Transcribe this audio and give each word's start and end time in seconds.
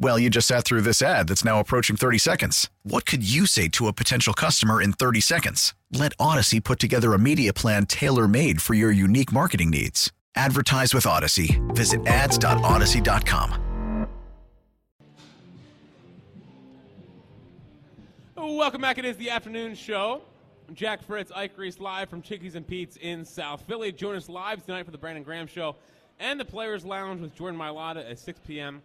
Well, 0.00 0.16
you 0.16 0.30
just 0.30 0.46
sat 0.46 0.64
through 0.64 0.82
this 0.82 1.02
ad 1.02 1.26
that's 1.26 1.44
now 1.44 1.58
approaching 1.58 1.96
30 1.96 2.18
seconds. 2.18 2.70
What 2.84 3.04
could 3.04 3.28
you 3.28 3.46
say 3.46 3.66
to 3.70 3.88
a 3.88 3.92
potential 3.92 4.32
customer 4.32 4.80
in 4.80 4.92
30 4.92 5.20
seconds? 5.20 5.74
Let 5.90 6.16
Audacy 6.18 6.62
put 6.62 6.78
together 6.78 7.14
a 7.14 7.18
media 7.18 7.52
plan 7.52 7.84
tailor 7.84 8.28
made 8.28 8.62
for 8.62 8.74
your 8.74 8.92
unique 8.92 9.32
marketing 9.32 9.70
needs. 9.70 10.12
Advertise 10.36 10.94
with 10.94 11.02
Audacy. 11.02 11.58
Visit 11.74 12.06
ads.audacy.com. 12.06 13.64
Welcome 18.36 18.80
back. 18.80 18.98
It 18.98 19.04
is 19.04 19.16
the 19.16 19.30
afternoon 19.30 19.74
show. 19.74 20.22
Jack 20.74 21.02
Fritz, 21.02 21.32
Ike 21.34 21.58
Reese, 21.58 21.80
live 21.80 22.08
from 22.08 22.22
Chickies 22.22 22.54
and 22.54 22.64
Pete's 22.64 22.96
in 22.98 23.24
South 23.24 23.64
Philly. 23.66 23.90
Join 23.90 24.14
us 24.14 24.28
live 24.28 24.64
tonight 24.64 24.84
for 24.84 24.92
the 24.92 24.98
Brandon 24.98 25.24
Graham 25.24 25.48
Show 25.48 25.74
and 26.20 26.38
the 26.38 26.44
Players 26.44 26.84
Lounge 26.84 27.20
with 27.20 27.34
Jordan 27.34 27.58
Mailata 27.58 28.08
at 28.08 28.18
6 28.18 28.40
p.m. 28.46 28.80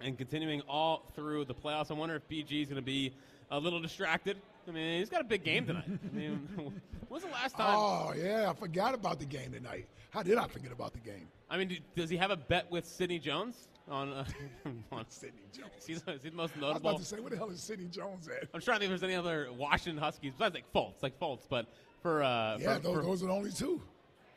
and 0.00 0.16
continuing 0.18 0.60
all 0.68 1.04
through 1.14 1.44
the 1.44 1.54
playoffs. 1.54 1.90
I 1.90 1.94
wonder 1.94 2.16
if 2.16 2.28
BG 2.28 2.62
is 2.62 2.68
going 2.68 2.80
to 2.80 2.82
be 2.82 3.12
a 3.50 3.58
little 3.58 3.80
distracted. 3.80 4.36
I 4.66 4.70
mean, 4.70 4.98
he's 4.98 5.10
got 5.10 5.20
a 5.20 5.24
big 5.24 5.44
game 5.44 5.66
tonight. 5.66 5.84
I 5.86 6.16
mean, 6.16 6.48
when 6.56 6.72
was 7.08 7.22
the 7.22 7.28
last 7.28 7.56
time? 7.56 7.76
Oh 7.78 8.12
yeah, 8.16 8.50
I 8.50 8.54
forgot 8.54 8.94
about 8.94 9.18
the 9.18 9.26
game 9.26 9.52
tonight. 9.52 9.86
How 10.10 10.22
did 10.22 10.38
I 10.38 10.46
forget 10.46 10.72
about 10.72 10.92
the 10.92 11.00
game? 11.00 11.28
I 11.50 11.58
mean, 11.58 11.68
do, 11.68 11.76
does 11.96 12.08
he 12.08 12.16
have 12.16 12.30
a 12.30 12.36
bet 12.36 12.70
with 12.70 12.86
Sidney 12.86 13.18
Jones 13.18 13.68
on, 13.88 14.12
uh, 14.12 14.24
on 14.92 15.04
Sidney 15.08 15.42
Jones. 15.52 15.86
He's, 15.86 15.98
is 15.98 16.22
he 16.22 16.30
the 16.30 16.36
most 16.36 16.56
notable. 16.56 16.70
I 16.70 16.72
was 16.72 16.80
about 16.80 16.98
to 16.98 17.04
say, 17.04 17.20
where 17.20 17.30
the 17.30 17.36
hell 17.36 17.50
is 17.50 17.62
Sidney 17.62 17.88
Jones 17.88 18.28
at? 18.28 18.48
I'm 18.54 18.60
trying 18.60 18.76
to 18.76 18.86
think 18.86 18.92
if 18.92 19.00
there's 19.00 19.02
any 19.02 19.16
other 19.16 19.48
Washington 19.56 20.02
Huskies 20.02 20.32
besides 20.32 20.54
like 20.54 20.72
Fultz, 20.72 21.02
like 21.02 21.18
Fultz, 21.18 21.42
but 21.48 21.66
for 22.02 22.22
uh, 22.22 22.58
Yeah, 22.58 22.74
for, 22.76 22.80
those, 22.80 22.94
for, 22.96 23.02
those 23.02 23.22
are 23.22 23.26
the 23.26 23.32
only 23.32 23.50
two. 23.50 23.80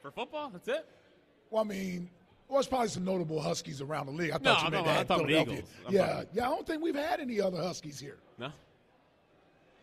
for 0.02 0.11
football, 0.11 0.49
that's 0.49 0.67
it. 0.67 0.86
Well, 1.49 1.64
I 1.64 1.67
mean, 1.67 2.09
well, 2.50 2.59
it's 2.59 2.67
probably 2.67 2.88
some 2.88 3.03
notable 3.06 3.42
Huskies 3.42 3.81
around 3.81 4.06
the 4.08 4.12
league. 4.14 4.31
I 4.31 4.38
No, 4.38 4.53
thought 4.56 4.64
you 4.66 4.72
meant 4.72 4.88
I'm 4.88 5.06
talking 5.06 5.28
Philadelphia. 5.28 5.53
Eagles. 5.58 5.70
I'm 5.88 5.94
Yeah, 5.94 6.08
talking- 6.08 6.30
yeah. 6.34 6.45
I 6.45 6.50
don't 6.50 6.67
think 6.67 6.81
we've 6.81 6.95
had 6.95 7.20
any 7.20 7.42
other 7.42 7.58
Huskies 7.62 8.00
here. 8.00 8.17
No. 8.38 8.48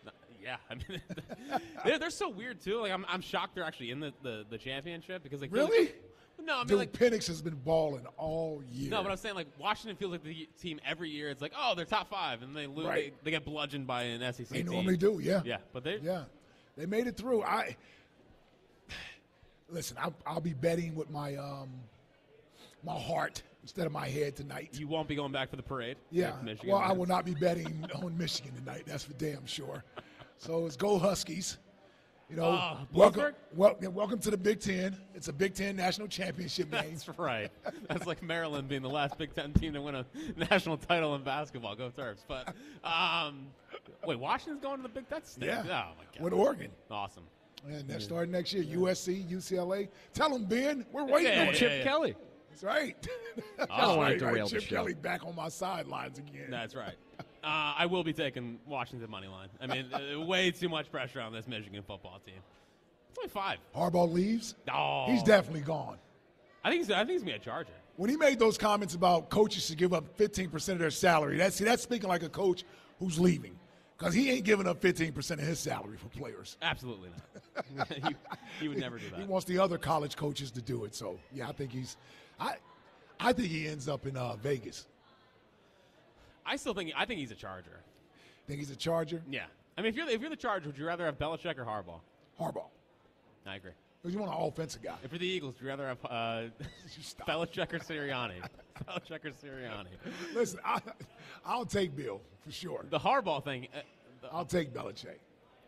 No, 0.06 0.12
Yeah, 0.42 0.56
I 0.70 0.74
mean, 0.74 1.00
they're, 1.84 1.98
they're 1.98 2.10
so 2.10 2.28
weird 2.30 2.60
too. 2.60 2.80
Like, 2.80 2.92
I'm, 2.92 3.04
I'm 3.08 3.20
shocked 3.20 3.54
they're 3.54 3.64
actually 3.64 3.90
in 3.90 4.00
the, 4.00 4.12
the, 4.22 4.44
the 4.48 4.58
championship 4.58 5.22
because 5.22 5.40
like 5.42 5.52
Really? 5.52 5.92
no, 6.42 6.54
I 6.56 6.58
mean 6.58 6.66
Dude, 6.68 6.78
like 6.78 6.92
Penix 6.92 7.26
has 7.28 7.40
been 7.42 7.54
balling 7.54 8.06
all 8.16 8.62
year. 8.72 8.90
no, 8.90 9.02
but 9.02 9.10
I'm 9.10 9.16
saying 9.16 9.34
like 9.34 9.46
Washington 9.58 9.96
feels 9.96 10.12
like 10.12 10.22
the 10.24 10.48
team 10.60 10.80
every 10.84 11.08
year. 11.10 11.30
It's 11.30 11.40
like 11.42 11.52
oh 11.58 11.74
they're 11.74 11.84
top 11.84 12.10
five 12.10 12.42
and 12.42 12.54
they 12.56 12.66
lose. 12.66 12.86
Right. 12.86 13.14
They, 13.22 13.24
they 13.24 13.30
get 13.30 13.44
bludgeoned 13.44 13.86
by 13.86 14.02
an 14.04 14.20
SEC 14.32 14.48
they 14.48 14.62
team. 14.62 14.72
normally 14.72 14.96
do. 14.96 15.20
Yeah. 15.22 15.42
Yeah, 15.44 15.58
but 15.72 15.84
they 15.84 15.98
Yeah, 16.02 16.24
they 16.76 16.86
made 16.86 17.06
it 17.06 17.16
through. 17.16 17.42
I 17.44 17.76
listen. 19.70 19.96
I'll, 20.00 20.14
I'll 20.26 20.40
be 20.40 20.54
betting 20.54 20.94
with 20.94 21.10
my 21.10 21.36
um, 21.36 21.70
my 22.84 22.98
heart 22.98 23.42
instead 23.62 23.86
of 23.86 23.92
my 23.92 24.06
head 24.08 24.36
tonight. 24.36 24.70
you 24.74 24.86
won't 24.86 25.08
be 25.08 25.14
going 25.14 25.32
back 25.32 25.48
for 25.50 25.56
the 25.56 25.62
parade. 25.62 25.96
Yeah. 26.10 26.32
Michigan 26.42 26.70
well, 26.70 26.78
I 26.82 26.92
will 26.92 27.06
not 27.06 27.24
be 27.24 27.34
betting 27.34 27.84
on 28.02 28.16
Michigan 28.18 28.52
tonight. 28.56 28.84
That's 28.86 29.04
for 29.04 29.14
damn 29.14 29.46
sure. 29.46 29.82
So 30.38 30.66
it's 30.66 30.76
go 30.76 30.98
Huskies. 30.98 31.58
You 32.30 32.36
know, 32.36 32.44
Ah, 32.58 32.86
welcome, 32.92 33.20
Bloomberg? 33.22 33.34
wel- 33.54 33.76
yeah, 33.82 33.88
welcome 33.88 34.18
to 34.20 34.30
the 34.30 34.36
Big 34.38 34.58
Ten. 34.58 34.96
It's 35.14 35.28
a 35.28 35.32
Big 35.32 35.54
Ten 35.54 35.76
national 35.76 36.08
championship 36.08 36.70
game. 36.70 36.90
That's 36.94 37.08
right. 37.18 37.50
That's 37.88 38.06
like 38.06 38.22
Maryland 38.22 38.66
being 38.66 38.80
the 38.82 38.88
last 38.88 39.18
Big 39.18 39.34
Ten 39.34 39.52
team 39.52 39.74
to 39.74 39.82
win 39.82 39.94
a 39.94 40.06
national 40.50 40.78
title 40.78 41.14
in 41.16 41.22
basketball. 41.22 41.76
Go 41.76 41.90
Terps! 41.90 42.24
But 42.26 42.54
um, 42.82 43.46
wait, 44.06 44.18
Washington's 44.18 44.62
going 44.62 44.78
to 44.78 44.82
the 44.84 44.88
Big 44.88 45.06
Ten. 45.08 45.20
Yeah. 45.40 45.60
Oh 45.64 45.66
my 45.98 46.04
god. 46.14 46.22
With 46.24 46.32
Oregon. 46.32 46.70
Awesome. 46.90 47.24
And 47.68 47.86
that's 47.88 48.04
starting 48.04 48.32
next 48.32 48.52
year. 48.54 48.64
USC, 48.64 49.26
UCLA. 49.30 49.88
Tell 50.14 50.30
them, 50.30 50.44
Ben, 50.44 50.84
we're 50.92 51.04
waiting 51.04 51.32
Yeah, 51.32 51.40
on 51.40 51.46
yeah. 51.48 51.52
Chip 51.52 51.72
yeah. 51.78 51.82
Kelly. 51.84 52.14
That's 52.54 52.62
right. 52.62 53.08
That's 53.58 53.68
don't 53.68 53.96
wanna 53.96 54.10
right, 54.10 54.18
derail 54.18 54.34
right. 54.34 54.44
the 54.44 54.60
Chip 54.60 54.68
show. 54.68 54.76
Kelly 54.76 54.94
back 54.94 55.26
on 55.26 55.34
my 55.34 55.48
sidelines 55.48 56.18
again. 56.18 56.50
That's 56.50 56.74
right. 56.74 56.94
Uh, 57.44 57.74
I 57.76 57.84
will 57.84 58.02
be 58.02 58.14
taking 58.14 58.58
Washington 58.66 59.10
money 59.10 59.26
line. 59.26 59.50
I 59.60 59.66
mean, 59.66 59.90
uh, 59.92 60.18
way 60.26 60.50
too 60.50 60.70
much 60.70 60.90
pressure 60.90 61.20
on 61.20 61.30
this 61.30 61.46
Michigan 61.46 61.82
football 61.86 62.18
team. 62.24 62.36
It's 63.10 63.18
only 63.18 63.28
five. 63.28 63.58
Harbaugh 63.76 64.10
leaves. 64.10 64.54
Oh, 64.72 65.04
He's 65.10 65.22
definitely 65.22 65.60
gone. 65.60 65.98
I 66.64 66.70
think 66.70 66.80
he's, 66.80 66.90
I 66.90 67.00
think 67.00 67.10
he's 67.10 67.20
gonna 67.20 67.32
be 67.32 67.36
a 67.36 67.38
Charger. 67.38 67.74
When 67.96 68.08
he 68.08 68.16
made 68.16 68.38
those 68.38 68.56
comments 68.56 68.94
about 68.94 69.28
coaches 69.28 69.66
should 69.66 69.76
give 69.76 69.92
up 69.92 70.16
15% 70.16 70.70
of 70.70 70.78
their 70.78 70.90
salary, 70.90 71.36
that's, 71.36 71.56
see, 71.56 71.64
that's 71.64 71.82
speaking 71.82 72.08
like 72.08 72.22
a 72.22 72.30
coach 72.30 72.64
who's 72.98 73.20
leaving. 73.20 73.58
Because 73.98 74.14
he 74.14 74.30
ain't 74.30 74.46
giving 74.46 74.66
up 74.66 74.80
15% 74.80 75.32
of 75.32 75.40
his 75.40 75.58
salary 75.58 75.98
for 75.98 76.08
players. 76.18 76.56
Absolutely 76.62 77.10
not. 77.76 77.92
he, 77.92 78.16
he 78.58 78.68
would 78.68 78.78
never 78.78 78.98
do 78.98 79.10
that. 79.10 79.20
He 79.20 79.26
wants 79.26 79.44
the 79.44 79.58
other 79.58 79.76
college 79.76 80.16
coaches 80.16 80.50
to 80.52 80.62
do 80.62 80.86
it. 80.86 80.94
So, 80.94 81.18
yeah, 81.30 81.46
I 81.46 81.52
think 81.52 81.72
he's– 81.72 81.98
I 82.40 82.56
I 83.20 83.32
think 83.32 83.48
he 83.48 83.68
ends 83.68 83.88
up 83.88 84.06
in 84.06 84.16
uh, 84.16 84.36
Vegas. 84.36 84.86
I 86.46 86.56
still 86.56 86.74
think 86.74 86.92
I 86.96 87.04
think 87.04 87.20
he's 87.20 87.30
a 87.30 87.34
Charger. 87.36 87.80
Think 88.46 88.58
he's 88.60 88.70
a 88.70 88.76
Charger? 88.76 89.22
Yeah. 89.30 89.44
I 89.76 89.80
mean, 89.82 89.88
if 89.90 89.96
you're 89.96 90.06
the, 90.06 90.12
if 90.12 90.20
you're 90.20 90.30
the 90.30 90.36
Charger, 90.36 90.66
would 90.68 90.78
you 90.78 90.86
rather 90.86 91.04
have 91.06 91.18
Belichick 91.18 91.58
or 91.58 91.64
Harbaugh? 91.64 92.00
Harbaugh. 92.38 92.66
I 93.46 93.56
agree. 93.56 93.72
Because 94.02 94.14
you 94.14 94.20
want 94.20 94.32
an 94.38 94.46
offensive 94.46 94.82
guy. 94.82 94.96
If 95.02 95.12
you're 95.12 95.18
the 95.18 95.26
Eagles, 95.26 95.54
would 95.54 95.62
you 95.62 95.68
rather 95.68 95.88
have 95.88 96.04
uh. 96.04 96.42
Belichick 97.26 97.72
or 97.72 97.78
Sirianni? 97.78 98.34
Belichick 98.86 99.24
or 99.24 99.30
Sirianni? 99.30 99.86
Listen, 100.34 100.60
I, 100.64 100.80
I'll 101.44 101.64
take 101.64 101.96
Bill 101.96 102.20
for 102.44 102.52
sure. 102.52 102.84
The 102.90 102.98
Harbaugh 102.98 103.42
thing. 103.42 103.68
Uh, 103.74 103.78
the- 104.20 104.28
I'll 104.32 104.44
take 104.44 104.74
Belichick. 104.74 105.18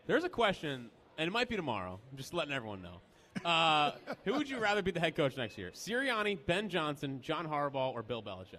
there's 0.06 0.24
a 0.24 0.28
question, 0.28 0.90
and 1.16 1.26
it 1.26 1.30
might 1.30 1.48
be 1.48 1.56
tomorrow. 1.56 1.98
I'm 2.10 2.18
just 2.18 2.34
letting 2.34 2.52
everyone 2.52 2.82
know. 2.82 3.00
Uh, 3.44 3.92
who 4.24 4.34
would 4.34 4.48
you 4.48 4.58
rather 4.58 4.82
be 4.82 4.90
the 4.90 5.00
head 5.00 5.14
coach 5.16 5.36
next 5.36 5.56
year? 5.58 5.70
Sirianni, 5.74 6.38
Ben 6.46 6.68
Johnson, 6.68 7.20
John 7.20 7.46
Harbaugh, 7.46 7.92
or 7.92 8.02
Bill 8.02 8.22
Belichick? 8.22 8.56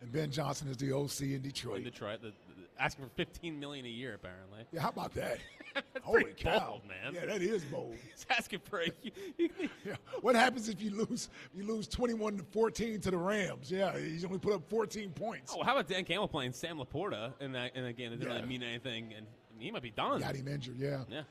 And 0.00 0.12
Ben 0.12 0.30
Johnson 0.30 0.68
is 0.68 0.76
the 0.76 0.92
OC 0.92 1.20
in 1.22 1.42
Detroit. 1.42 1.78
In 1.78 1.84
Detroit, 1.84 2.20
the, 2.22 2.28
the- 2.28 2.34
asking 2.78 3.04
for 3.04 3.10
15 3.16 3.58
million 3.58 3.86
a 3.86 3.88
year 3.88 4.14
apparently. 4.14 4.60
Yeah, 4.72 4.80
how 4.82 4.88
about 4.90 5.14
that? 5.14 5.38
Holy 6.02 6.24
cow, 6.36 6.58
bold, 6.68 6.82
man. 6.88 7.14
Yeah, 7.14 7.26
that 7.26 7.40
is 7.42 7.64
bold. 7.64 7.94
He's 8.12 8.26
asking 8.30 8.60
for 8.60 8.80
a. 8.82 8.90
Yeah. 9.84 9.96
What 10.22 10.34
happens 10.34 10.68
if 10.68 10.80
you 10.80 10.90
lose? 10.90 11.28
You 11.54 11.64
lose 11.66 11.86
twenty-one 11.88 12.38
to 12.38 12.44
fourteen 12.44 13.00
to 13.00 13.10
the 13.10 13.16
Rams. 13.18 13.70
Yeah, 13.70 13.96
he's 13.98 14.24
only 14.24 14.38
put 14.38 14.54
up 14.54 14.62
fourteen 14.68 15.10
points. 15.10 15.52
Oh, 15.54 15.62
how 15.62 15.72
about 15.72 15.88
Dan 15.88 16.04
Campbell 16.04 16.28
playing 16.28 16.52
Sam 16.52 16.78
Laporta 16.78 17.32
in 17.40 17.52
that 17.52 17.76
in 17.76 17.84
a 17.84 17.92
game 17.92 18.10
that 18.10 18.16
didn't 18.18 18.30
Yeah. 18.32 18.36
really 18.38 18.48
mean 18.48 18.62
anything, 18.62 19.12
and 19.16 19.26
he 19.58 19.70
might 19.70 19.82
be 19.82 19.90
done. 19.90 20.20
Got 20.20 20.36
him 20.36 20.48
injured. 20.48 20.76
Yeah. 20.78 21.00
Yeah. 21.10 21.22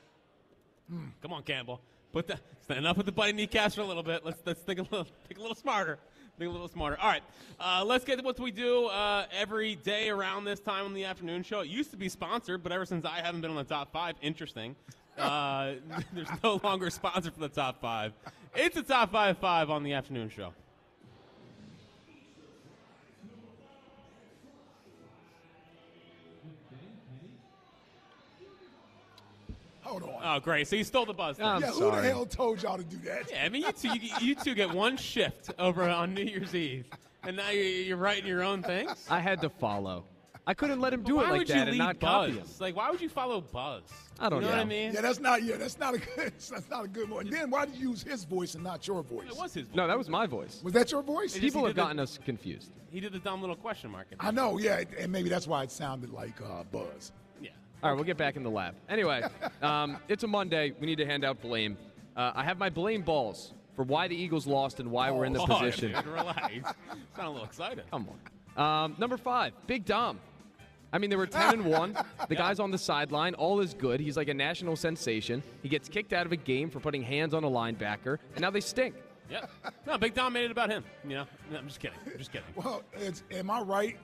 Come 1.22 1.32
on, 1.32 1.42
Campbell. 1.42 1.80
Put 2.12 2.28
the 2.28 2.38
stand 2.60 2.86
up 2.86 2.96
with 2.96 3.06
the 3.06 3.12
buddy 3.12 3.32
kneecaps 3.32 3.74
for 3.74 3.80
a 3.80 3.84
little 3.84 4.02
bit. 4.02 4.24
Let's 4.24 4.40
let's 4.46 4.60
think 4.60 4.78
a 4.78 4.82
little 4.82 5.04
think 5.28 5.38
a 5.38 5.40
little 5.40 5.56
smarter. 5.56 5.98
Think 6.38 6.48
a 6.48 6.52
little 6.52 6.68
smarter. 6.68 6.96
All 7.00 7.08
right, 7.08 7.22
uh, 7.60 7.84
let's 7.84 8.04
get 8.04 8.18
to 8.18 8.24
what 8.24 8.38
we 8.40 8.50
do 8.50 8.86
uh, 8.86 9.26
every 9.32 9.76
day 9.76 10.08
around 10.08 10.44
this 10.44 10.58
time 10.60 10.84
on 10.84 10.94
the 10.94 11.04
afternoon 11.04 11.42
show. 11.42 11.60
It 11.60 11.68
used 11.68 11.90
to 11.92 11.96
be 11.96 12.08
sponsored, 12.08 12.62
but 12.62 12.72
ever 12.72 12.84
since 12.84 13.04
I 13.04 13.20
haven't 13.20 13.40
been 13.40 13.50
on 13.50 13.56
the 13.56 13.64
top 13.64 13.92
five, 13.92 14.16
interesting. 14.22 14.76
Uh, 15.16 15.74
there's 16.12 16.26
no 16.42 16.60
longer 16.64 16.88
a 16.88 16.90
sponsor 16.90 17.30
for 17.30 17.38
the 17.38 17.48
top 17.48 17.80
five. 17.80 18.12
It's 18.52 18.74
the 18.74 18.82
top 18.82 19.12
five 19.12 19.38
five 19.38 19.70
on 19.70 19.84
the 19.84 19.92
afternoon 19.92 20.28
show. 20.28 20.52
Hold 30.02 30.14
on. 30.14 30.36
Oh, 30.36 30.40
great! 30.40 30.66
So 30.68 30.76
you 30.76 30.84
stole 30.84 31.06
the 31.06 31.14
buzz. 31.14 31.38
Yeah, 31.38 31.60
who 31.60 31.90
the 31.90 32.02
hell 32.02 32.26
told 32.26 32.62
y'all 32.62 32.76
to 32.78 32.84
do 32.84 32.96
that? 33.04 33.30
Yeah, 33.30 33.44
I 33.44 33.48
mean, 33.48 33.62
you 33.62 33.72
two, 33.72 33.88
you, 33.96 34.10
you 34.20 34.34
two 34.34 34.54
get 34.54 34.72
one 34.72 34.96
shift 34.96 35.50
over 35.58 35.88
on 35.88 36.14
New 36.14 36.24
Year's 36.24 36.54
Eve, 36.54 36.86
and 37.22 37.36
now 37.36 37.50
you're, 37.50 37.62
you're 37.64 37.96
writing 37.96 38.26
your 38.26 38.42
own 38.42 38.62
things. 38.62 39.06
I 39.08 39.20
had 39.20 39.40
to 39.42 39.48
follow. 39.48 40.04
I 40.46 40.52
couldn't 40.52 40.80
let 40.80 40.92
him 40.92 41.02
do 41.02 41.16
why 41.16 41.22
it 41.22 41.30
like 41.30 41.38
would 41.38 41.48
that 41.48 41.68
and 41.68 41.70
lead 41.70 41.78
not 41.78 41.98
Buzz? 42.00 42.26
copy 42.28 42.32
him. 42.38 42.46
Like, 42.60 42.76
why 42.76 42.90
would 42.90 43.00
you 43.00 43.08
follow 43.08 43.40
Buzz? 43.40 43.82
I 44.20 44.28
don't 44.28 44.42
you 44.42 44.48
know. 44.48 44.50
know. 44.52 44.58
what 44.58 44.66
I 44.66 44.68
mean? 44.68 44.92
Yeah, 44.92 45.00
that's 45.00 45.18
not. 45.18 45.42
Yeah, 45.42 45.56
that's 45.56 45.78
not 45.78 45.94
a 45.94 45.98
good. 45.98 46.32
That's 46.50 46.68
not 46.70 46.84
a 46.84 46.88
good 46.88 47.08
one. 47.08 47.30
Then 47.30 47.50
why 47.50 47.64
did 47.64 47.76
you 47.76 47.90
use 47.90 48.02
his 48.02 48.24
voice 48.24 48.54
and 48.54 48.62
not 48.62 48.86
your 48.86 49.02
voice? 49.02 49.26
It 49.30 49.36
was 49.36 49.54
his. 49.54 49.66
Voice. 49.68 49.76
No, 49.76 49.86
that 49.86 49.96
was 49.96 50.10
my 50.10 50.26
voice. 50.26 50.60
Was 50.62 50.74
that 50.74 50.92
your 50.92 51.02
voice? 51.02 51.36
People 51.38 51.62
he 51.62 51.66
have 51.68 51.74
did 51.74 51.76
the- 51.76 51.82
gotten 51.86 51.98
us 51.98 52.18
confused. 52.24 52.72
He 52.90 53.00
did 53.00 53.12
the 53.12 53.18
dumb 53.18 53.40
little 53.40 53.56
question 53.56 53.90
mark. 53.90 54.08
at 54.12 54.18
the 54.18 54.24
I 54.26 54.30
know. 54.30 54.58
Yeah, 54.58 54.82
and 54.98 55.10
maybe 55.10 55.28
that's 55.30 55.46
why 55.46 55.62
it 55.62 55.70
sounded 55.72 56.10
like 56.10 56.40
uh, 56.42 56.62
Buzz. 56.70 57.10
Yeah. 57.84 57.88
All 57.90 57.90
right, 57.94 57.96
we'll 57.96 58.06
get 58.06 58.16
back 58.16 58.36
in 58.36 58.42
the 58.42 58.50
lab. 58.50 58.74
Anyway, 58.88 59.22
um, 59.62 59.98
it's 60.08 60.24
a 60.24 60.26
Monday. 60.26 60.72
We 60.80 60.86
need 60.86 60.96
to 60.98 61.06
hand 61.06 61.22
out 61.24 61.40
blame. 61.42 61.76
Uh, 62.16 62.32
I 62.34 62.42
have 62.44 62.58
my 62.58 62.70
blame 62.70 63.02
balls 63.02 63.52
for 63.76 63.82
why 63.82 64.08
the 64.08 64.16
Eagles 64.16 64.46
lost 64.46 64.80
and 64.80 64.90
why 64.90 65.10
we're 65.10 65.24
in 65.26 65.32
the 65.34 65.40
Oh, 65.42 65.46
position. 65.46 65.92
Dude, 65.92 66.06
relax. 66.06 66.54
Sound 67.16 67.28
a 67.28 67.30
little 67.30 67.44
excited. 67.44 67.84
Come 67.90 68.08
on. 68.56 68.84
Um, 68.84 68.96
number 68.98 69.16
five, 69.16 69.52
Big 69.66 69.84
Dom. 69.84 70.18
I 70.92 70.98
mean, 70.98 71.10
they 71.10 71.16
were 71.16 71.26
10 71.26 71.54
and 71.54 71.64
1. 71.66 71.96
The 72.28 72.36
guy's 72.36 72.60
on 72.60 72.70
the 72.70 72.78
sideline. 72.78 73.34
All 73.34 73.60
is 73.60 73.74
good. 73.74 73.98
He's 73.98 74.16
like 74.16 74.28
a 74.28 74.34
national 74.34 74.76
sensation. 74.76 75.42
He 75.60 75.68
gets 75.68 75.88
kicked 75.88 76.12
out 76.12 76.24
of 76.24 76.30
a 76.30 76.36
game 76.36 76.70
for 76.70 76.78
putting 76.78 77.02
hands 77.02 77.34
on 77.34 77.42
a 77.42 77.50
linebacker, 77.50 78.18
and 78.34 78.40
now 78.40 78.50
they 78.50 78.60
stink. 78.60 78.94
Yeah. 79.28 79.46
No, 79.86 79.98
Big 79.98 80.14
Dom 80.14 80.32
made 80.34 80.44
it 80.44 80.50
about 80.52 80.70
him. 80.70 80.84
You 81.02 81.16
know. 81.16 81.24
No, 81.50 81.58
I'm 81.58 81.66
just 81.66 81.80
kidding. 81.80 81.98
I'm 82.06 82.16
just 82.16 82.30
kidding. 82.30 82.46
Well, 82.54 82.84
it's, 82.94 83.24
am 83.32 83.50
I 83.50 83.60
right? 83.62 83.98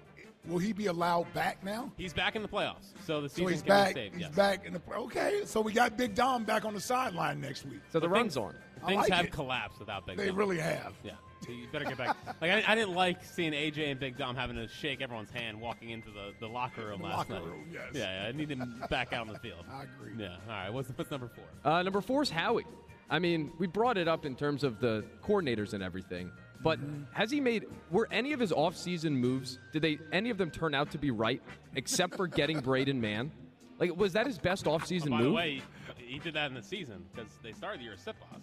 Will 0.49 0.59
he 0.59 0.73
be 0.73 0.87
allowed 0.87 1.33
back 1.35 1.63
now? 1.63 1.93
He's 1.99 2.15
back 2.15 2.35
in 2.35 2.41
the 2.43 2.49
playoffs, 2.49 2.87
so 3.05 3.21
the 3.21 3.29
So 3.29 3.35
season 3.37 3.53
he's 3.53 3.63
can 3.63 3.69
back. 3.69 3.89
be 3.95 4.01
saved. 4.01 4.15
He's 4.15 4.23
yes. 4.23 4.35
back 4.35 4.65
in 4.67 4.73
the. 4.73 4.81
Okay, 4.91 5.43
so 5.45 5.61
we 5.61 5.73
got 5.73 5.97
Big 5.99 6.15
Dom 6.15 6.45
back 6.45 6.65
on 6.65 6.73
the 6.75 6.81
sideline 6.81 7.41
next 7.41 7.67
week. 7.67 7.81
So 7.93 8.01
the 8.01 8.09
But 8.09 8.13
run's 8.15 8.35
things- 8.35 8.47
on. 8.47 8.55
Things 8.87 8.97
like 9.03 9.13
have 9.13 9.27
it. 9.27 9.33
collapsed 9.33 9.79
without 9.79 10.07
Big 10.07 10.17
Dom. 10.17 10.25
They 10.25 10.31
Dom. 10.31 10.39
really 10.39 10.59
have. 10.59 10.95
Yeah. 11.05 11.13
So 11.45 11.53
you 11.53 11.67
better 11.71 11.85
get 11.85 11.99
back. 11.99 12.17
Like 12.41 12.51
I, 12.53 12.73
I 12.73 12.75
didn't 12.75 12.95
like 12.95 13.23
seeing 13.23 13.53
AJ 13.53 13.91
and 13.91 14.01
Big 14.01 14.17
Dom 14.17 14.35
having 14.35 14.57
to 14.57 14.67
shake 14.69 15.03
everyone's 15.03 15.31
hand 15.31 15.61
walking 15.61 15.91
into 15.91 16.09
the, 16.11 16.33
the 16.41 16.47
locker 16.47 16.87
room 16.87 17.01
The 17.03 17.09
last 17.09 17.17
locker 17.29 17.35
night. 17.35 17.45
room, 17.45 17.67
yes. 17.71 17.83
Yeah, 17.93 18.23
yeah, 18.23 18.29
I 18.29 18.33
need 18.33 18.51
him 18.51 18.83
back 18.89 19.13
out 19.13 19.27
on 19.29 19.35
the 19.35 19.39
field. 19.41 19.65
I 19.71 19.83
agree. 19.83 20.15
Yeah. 20.17 20.37
All 20.47 20.53
right. 20.55 20.71
What's 20.71 20.89
what's 20.97 21.11
number 21.11 21.29
four? 21.29 21.71
Uh, 21.71 21.83
number 21.83 22.01
four 22.01 22.23
is 22.23 22.31
Howie. 22.31 22.65
I 23.11 23.19
mean, 23.19 23.53
we 23.59 23.67
brought 23.67 23.99
it 23.99 24.09
up 24.09 24.25
in 24.25 24.35
terms 24.35 24.65
of 24.65 24.81
the 24.81 25.05
coordinators 25.23 25.75
and 25.75 25.83
everything, 25.83 26.31
but 26.63 26.79
Mm-hmm. 26.79 27.03
has 27.13 27.31
he 27.31 27.41
made 27.41 27.65
were 27.91 28.09
any 28.11 28.33
of 28.33 28.41
his 28.41 28.53
offseason 28.53 29.13
moves? 29.13 29.59
Did 29.73 29.83
they 29.83 29.99
any 30.13 30.31
of 30.31 30.39
them 30.39 30.51
turn 30.51 30.75
out 30.75 30.91
to 30.93 30.99
be 30.99 31.11
right, 31.11 31.43
except 31.75 32.15
for 32.17 32.27
getting 32.27 32.61
Braden 32.69 33.01
Mann? 33.01 33.33
Like, 33.79 33.97
was 33.97 34.13
that 34.13 34.27
his 34.27 34.39
best 34.39 34.67
offseason 34.67 35.07
Oh, 35.07 35.11
by 35.11 35.17
move? 35.19 35.27
the 35.27 35.33
way, 35.33 35.63
he 35.97 36.19
did 36.19 36.35
that 36.35 36.49
in 36.51 36.55
the 36.55 36.63
season 36.63 37.05
because 37.15 37.31
they 37.43 37.53
started 37.53 37.81
the 37.81 37.85
year 37.85 37.95
as 37.95 38.01
sit 38.01 38.15
boss. 38.21 38.41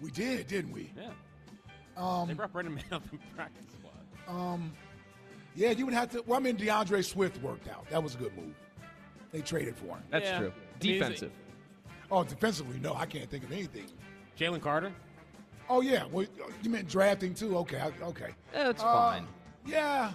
We 0.00 0.10
did, 0.10 0.46
didn't 0.46 0.72
we? 0.72 0.90
Yeah. 0.96 1.10
Um, 1.96 2.26
they 2.28 2.34
brought 2.34 2.52
Braden 2.52 2.74
Mann 2.74 2.84
up 2.90 3.02
in 3.12 3.18
practice 3.36 3.66
squad. 3.78 4.34
Um, 4.36 4.72
yeah, 5.54 5.70
you 5.70 5.84
would 5.84 5.94
have 5.94 6.10
to. 6.12 6.22
Well, 6.26 6.38
I 6.38 6.42
mean, 6.42 6.56
DeAndre 6.56 7.04
Swift 7.04 7.40
worked 7.42 7.68
out. 7.68 7.88
That 7.90 8.02
was 8.02 8.14
a 8.14 8.18
good 8.18 8.34
move. 8.36 8.54
They 9.32 9.40
traded 9.42 9.76
for 9.76 9.96
him. 9.96 10.02
That's 10.10 10.24
Yeah. 10.24 10.38
true. 10.38 10.46
I 10.48 10.84
mean, 10.84 10.98
Defensive. 10.98 11.32
Oh, 12.10 12.24
defensively, 12.24 12.78
no, 12.80 12.94
I 12.94 13.06
can't 13.06 13.28
think 13.30 13.44
of 13.44 13.52
anything. 13.52 13.86
Jalen 14.38 14.60
Carter. 14.62 14.92
Oh 15.68 15.80
yeah, 15.80 16.04
well, 16.10 16.26
you 16.62 16.70
meant 16.70 16.88
drafting 16.88 17.34
too? 17.34 17.56
Okay, 17.58 17.82
okay. 18.02 18.30
That's 18.52 18.82
Uh, 18.82 18.92
fine. 18.92 19.26
Yeah, 19.66 20.12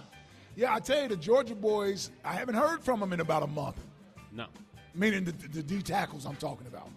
yeah. 0.56 0.74
I 0.74 0.78
tell 0.80 1.02
you, 1.02 1.08
the 1.08 1.16
Georgia 1.16 1.54
boys. 1.54 2.10
I 2.24 2.32
haven't 2.34 2.54
heard 2.54 2.82
from 2.82 3.00
them 3.00 3.12
in 3.12 3.20
about 3.20 3.42
a 3.42 3.46
month. 3.48 3.76
No. 4.32 4.46
Meaning 4.94 5.24
the, 5.24 5.32
the 5.32 5.62
D 5.62 5.82
tackles 5.82 6.26
I'm 6.26 6.36
talking 6.36 6.66
about. 6.66 6.88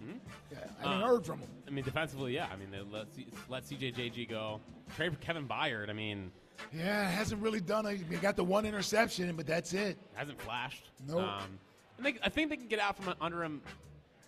Yeah, 0.52 0.58
I 0.80 0.82
haven't 0.88 1.02
Uh, 1.02 1.06
heard 1.06 1.26
from 1.26 1.40
them. 1.40 1.48
I 1.66 1.70
mean, 1.70 1.84
defensively, 1.84 2.34
yeah. 2.34 2.48
I 2.52 2.56
mean, 2.56 2.70
they 2.70 2.80
let 2.80 3.06
let 3.48 3.64
CJJG 3.64 4.28
go. 4.28 4.60
Trade 4.96 5.12
for 5.12 5.18
Kevin 5.18 5.46
Byard. 5.48 5.88
I 5.90 5.92
mean, 5.92 6.30
Yeah, 6.72 7.08
hasn't 7.08 7.42
really 7.42 7.60
done 7.60 7.86
it. 7.86 7.96
He 8.08 8.16
got 8.16 8.36
the 8.36 8.44
one 8.44 8.64
interception, 8.66 9.34
but 9.36 9.46
that's 9.46 9.72
it. 9.72 9.98
hasn't 10.14 10.40
flashed. 10.40 10.90
Nope. 11.08 11.22
Um, 11.22 11.58
and 11.96 12.06
they, 12.06 12.14
I 12.22 12.28
think 12.28 12.50
they 12.50 12.56
can 12.56 12.68
get 12.68 12.78
out 12.78 12.96
from 13.02 13.14
under 13.20 13.42
him 13.42 13.60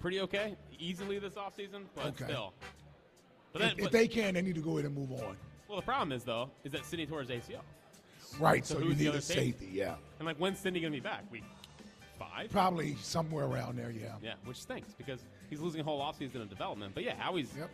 pretty 0.01 0.21
okay, 0.21 0.57
easily 0.79 1.19
this 1.21 1.35
offseason, 1.35 1.85
but 1.95 2.07
Okay. 2.07 2.25
still. 2.25 2.53
But 3.59 3.69
then, 3.69 3.79
if, 3.79 3.87
if 3.87 3.91
they 3.93 4.09
can, 4.09 4.35
they 4.35 4.43
need 4.43 4.55
to 4.57 4.61
go 4.61 4.73
ahead 4.73 4.85
and 4.85 4.95
move 4.95 5.13
on. 5.13 5.37
well, 5.69 5.77
the 5.77 5.83
problem 5.85 6.13
is 6.13 6.25
though, 6.25 6.51
is 6.65 6.73
that 6.73 6.85
Sidney 6.85 7.07
tore 7.07 7.21
his 7.21 7.31
ACL. 7.31 7.61
Right, 8.39 8.67
So 8.67 8.75
so, 8.75 8.81
you 8.83 8.95
need 8.95 9.09
other 9.09 9.19
a 9.19 9.23
safety? 9.23 9.51
safety. 9.53 9.69
Yeah, 9.73 9.95
And 10.19 10.27
like, 10.27 10.37
when's 10.37 10.59
Sidney 10.59 10.81
gonna 10.81 10.91
be 10.93 11.01
back? 11.01 11.31
Week 11.31 11.45
five. 12.19 12.51
probably 12.51 12.97
somewhere 12.97 13.45
around 13.47 13.79
there. 13.79 13.91
Yeah. 13.91 14.15
Yeah, 14.23 14.35
which 14.45 14.61
stinks 14.61 14.95
because 14.95 15.21
he's 15.51 15.61
losing 15.61 15.81
a 15.81 15.85
whole 15.85 16.01
offseason 16.01 16.41
of 16.43 16.49
development. 16.51 16.93
But 16.95 17.05
yeah, 17.05 17.15
Howie's 17.19 17.51
Yep. 17.59 17.71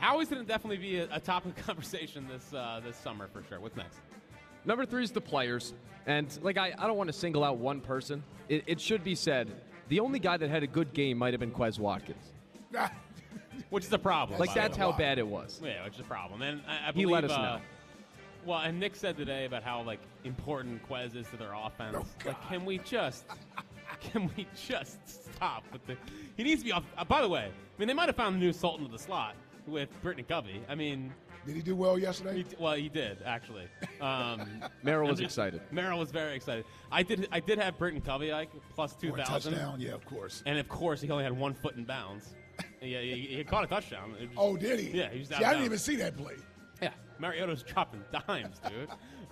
Howie's 0.00 0.28
going 0.28 0.40
to 0.42 0.46
definitely 0.46 0.76
be 0.76 0.98
a, 0.98 1.08
a 1.12 1.18
topic 1.20 1.58
of 1.58 1.66
conversation 1.66 2.26
this 2.28 2.52
uh, 2.54 2.80
this 2.84 2.96
summer 2.96 3.28
for 3.32 3.42
sure. 3.48 3.58
What's 3.60 3.76
next? 3.76 3.98
Number 4.64 4.84
three 4.86 5.02
is 5.02 5.10
the 5.10 5.20
players. 5.20 5.74
And, 6.06 6.26
like, 6.42 6.56
I, 6.56 6.72
I 6.78 6.86
don't 6.86 6.96
want 6.96 7.08
to 7.08 7.12
single 7.12 7.42
out 7.44 7.58
one 7.58 7.80
person. 7.80 8.22
It, 8.48 8.64
it 8.66 8.80
should 8.80 9.02
be 9.04 9.14
said 9.14 9.50
the 9.88 10.00
only 10.00 10.18
guy 10.18 10.36
that 10.36 10.48
had 10.50 10.62
a 10.62 10.66
good 10.66 10.92
game 10.94 11.18
might 11.18 11.32
have 11.32 11.40
been 11.40 11.50
Quez 11.50 11.78
Watkins. 11.78 12.32
Which 13.70 13.84
is 13.84 13.92
a 13.92 13.98
problem. 13.98 14.38
Like, 14.38 14.54
that's 14.54 14.76
way. 14.78 14.84
how 14.84 14.92
bad 14.92 15.18
it 15.18 15.26
was. 15.26 15.60
Yeah, 15.62 15.84
which 15.84 15.94
is 15.94 16.00
a 16.00 16.04
problem. 16.04 16.42
And 16.42 16.60
I, 16.68 16.88
I 16.88 16.92
He 16.92 17.06
let 17.06 17.24
us 17.24 17.30
uh, 17.32 17.36
know. 17.42 17.60
Well, 18.46 18.58
and 18.60 18.78
Nick 18.80 18.96
said 18.96 19.16
today 19.16 19.44
about 19.44 19.62
how 19.62 19.82
like 19.82 19.98
important 20.24 20.86
Quez 20.88 21.14
is 21.16 21.26
to 21.28 21.36
their 21.36 21.52
offense. 21.54 21.96
Oh, 21.98 22.04
like, 22.24 22.48
can 22.48 22.64
we 22.64 22.78
just, 22.78 23.24
can 24.00 24.30
we 24.36 24.46
just 24.66 24.98
stop 25.34 25.64
with 25.72 25.84
the? 25.86 25.96
He 26.36 26.44
needs 26.44 26.62
to 26.62 26.64
be 26.66 26.72
off. 26.72 26.84
Uh, 26.96 27.04
by 27.04 27.20
the 27.20 27.28
way, 27.28 27.46
I 27.50 27.78
mean 27.78 27.88
they 27.88 27.94
might 27.94 28.06
have 28.08 28.16
found 28.16 28.36
the 28.36 28.40
new 28.40 28.52
Sultan 28.52 28.86
of 28.86 28.92
the 28.92 28.98
slot 28.98 29.34
with 29.66 29.88
Britton 30.02 30.24
Covey. 30.24 30.62
I 30.68 30.74
mean, 30.74 31.12
Did 31.46 31.56
he 31.56 31.62
do 31.62 31.76
well 31.76 31.98
yesterday? 31.98 32.38
he, 32.38 32.46
well, 32.58 32.74
he 32.74 32.88
did 32.88 33.18
actually. 33.26 33.64
Um, 34.00 34.62
Merrill 34.82 35.10
was 35.10 35.18
just- 35.18 35.32
excited. 35.36 35.60
Merrill 35.70 35.98
was 35.98 36.10
very 36.10 36.34
excited. 36.34 36.64
I 36.90 37.02
did. 37.02 37.28
I 37.32 37.40
did 37.40 37.58
have 37.58 37.76
Britton 37.76 38.00
Covey 38.00 38.30
like 38.30 38.48
plus 38.74 38.94
two 38.94 39.10
For 39.10 39.18
a 39.18 39.24
thousand. 39.26 39.52
touchdown. 39.54 39.80
Yeah, 39.80 39.92
of 39.92 40.06
course. 40.06 40.42
And 40.46 40.58
of 40.58 40.68
course, 40.68 41.02
he 41.02 41.10
only 41.10 41.24
had 41.24 41.36
one 41.36 41.52
foot 41.54 41.76
in 41.76 41.84
bounds. 41.84 42.34
Yeah, 42.80 43.00
he, 43.00 43.28
he 43.36 43.44
caught 43.44 43.64
a 43.64 43.66
touchdown. 43.66 44.14
It 44.20 44.28
was- 44.28 44.36
Oh, 44.38 44.56
did 44.56 44.78
he? 44.80 44.96
Yeah, 44.96 45.10
he 45.10 45.20
was 45.20 45.28
See, 45.28 45.34
I 45.34 45.38
didn't 45.38 45.52
bounds. 45.54 45.64
even 45.66 45.78
see 45.78 45.96
that 45.96 46.16
play. 46.16 46.34
Yeah, 46.82 46.90
Mariota's 47.18 47.62
dropping 47.62 48.02
dimes, 48.12 48.60
dude. 48.68 48.88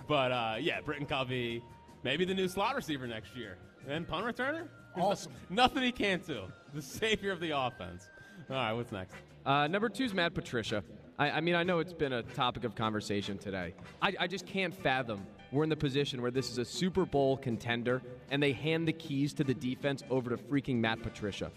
but 0.07 0.31
uh, 0.31 0.55
yeah, 0.59 0.81
Britton 0.81 1.05
Covey, 1.05 1.63
maybe 2.03 2.25
the 2.25 2.33
new 2.33 2.47
slot 2.47 2.75
receiver 2.75 3.07
next 3.07 3.35
year, 3.35 3.57
and 3.87 4.07
punt 4.07 4.25
returner. 4.25 4.67
There's 4.95 5.05
Awesome. 5.05 5.31
no- 5.49 5.63
nothing 5.63 5.83
he 5.83 5.91
can't 5.91 6.25
do. 6.25 6.43
The 6.73 6.81
savior 6.81 7.31
of 7.31 7.39
the 7.39 7.51
offense. 7.57 8.09
All 8.49 8.55
right, 8.55 8.73
what's 8.73 8.91
next? 8.91 9.15
Uh, 9.45 9.67
number 9.67 9.89
two 9.89 10.03
is 10.03 10.13
Matt 10.13 10.33
Patricia. 10.33 10.83
I, 11.19 11.31
I 11.31 11.41
mean, 11.41 11.55
I 11.55 11.63
know 11.63 11.79
it's 11.79 11.93
been 11.93 12.13
a 12.13 12.21
topic 12.23 12.63
of 12.63 12.75
conversation 12.75 13.37
today. 13.37 13.73
I, 14.01 14.13
I 14.19 14.27
just 14.27 14.45
can't 14.45 14.73
fathom 14.75 15.25
we're 15.51 15.63
in 15.63 15.69
the 15.69 15.75
position 15.77 16.21
where 16.21 16.29
this 16.31 16.51
is 16.51 16.57
a 16.57 16.65
Super 16.65 17.05
Bowl 17.05 17.37
contender 17.37 18.01
and 18.29 18.43
they 18.43 18.51
hand 18.51 18.87
the 18.87 18.91
keys 18.93 19.33
to 19.35 19.43
the 19.45 19.53
defense 19.53 20.03
over 20.09 20.29
to 20.29 20.37
freaking 20.37 20.75
Matt 20.75 21.01
Patricia. 21.01 21.49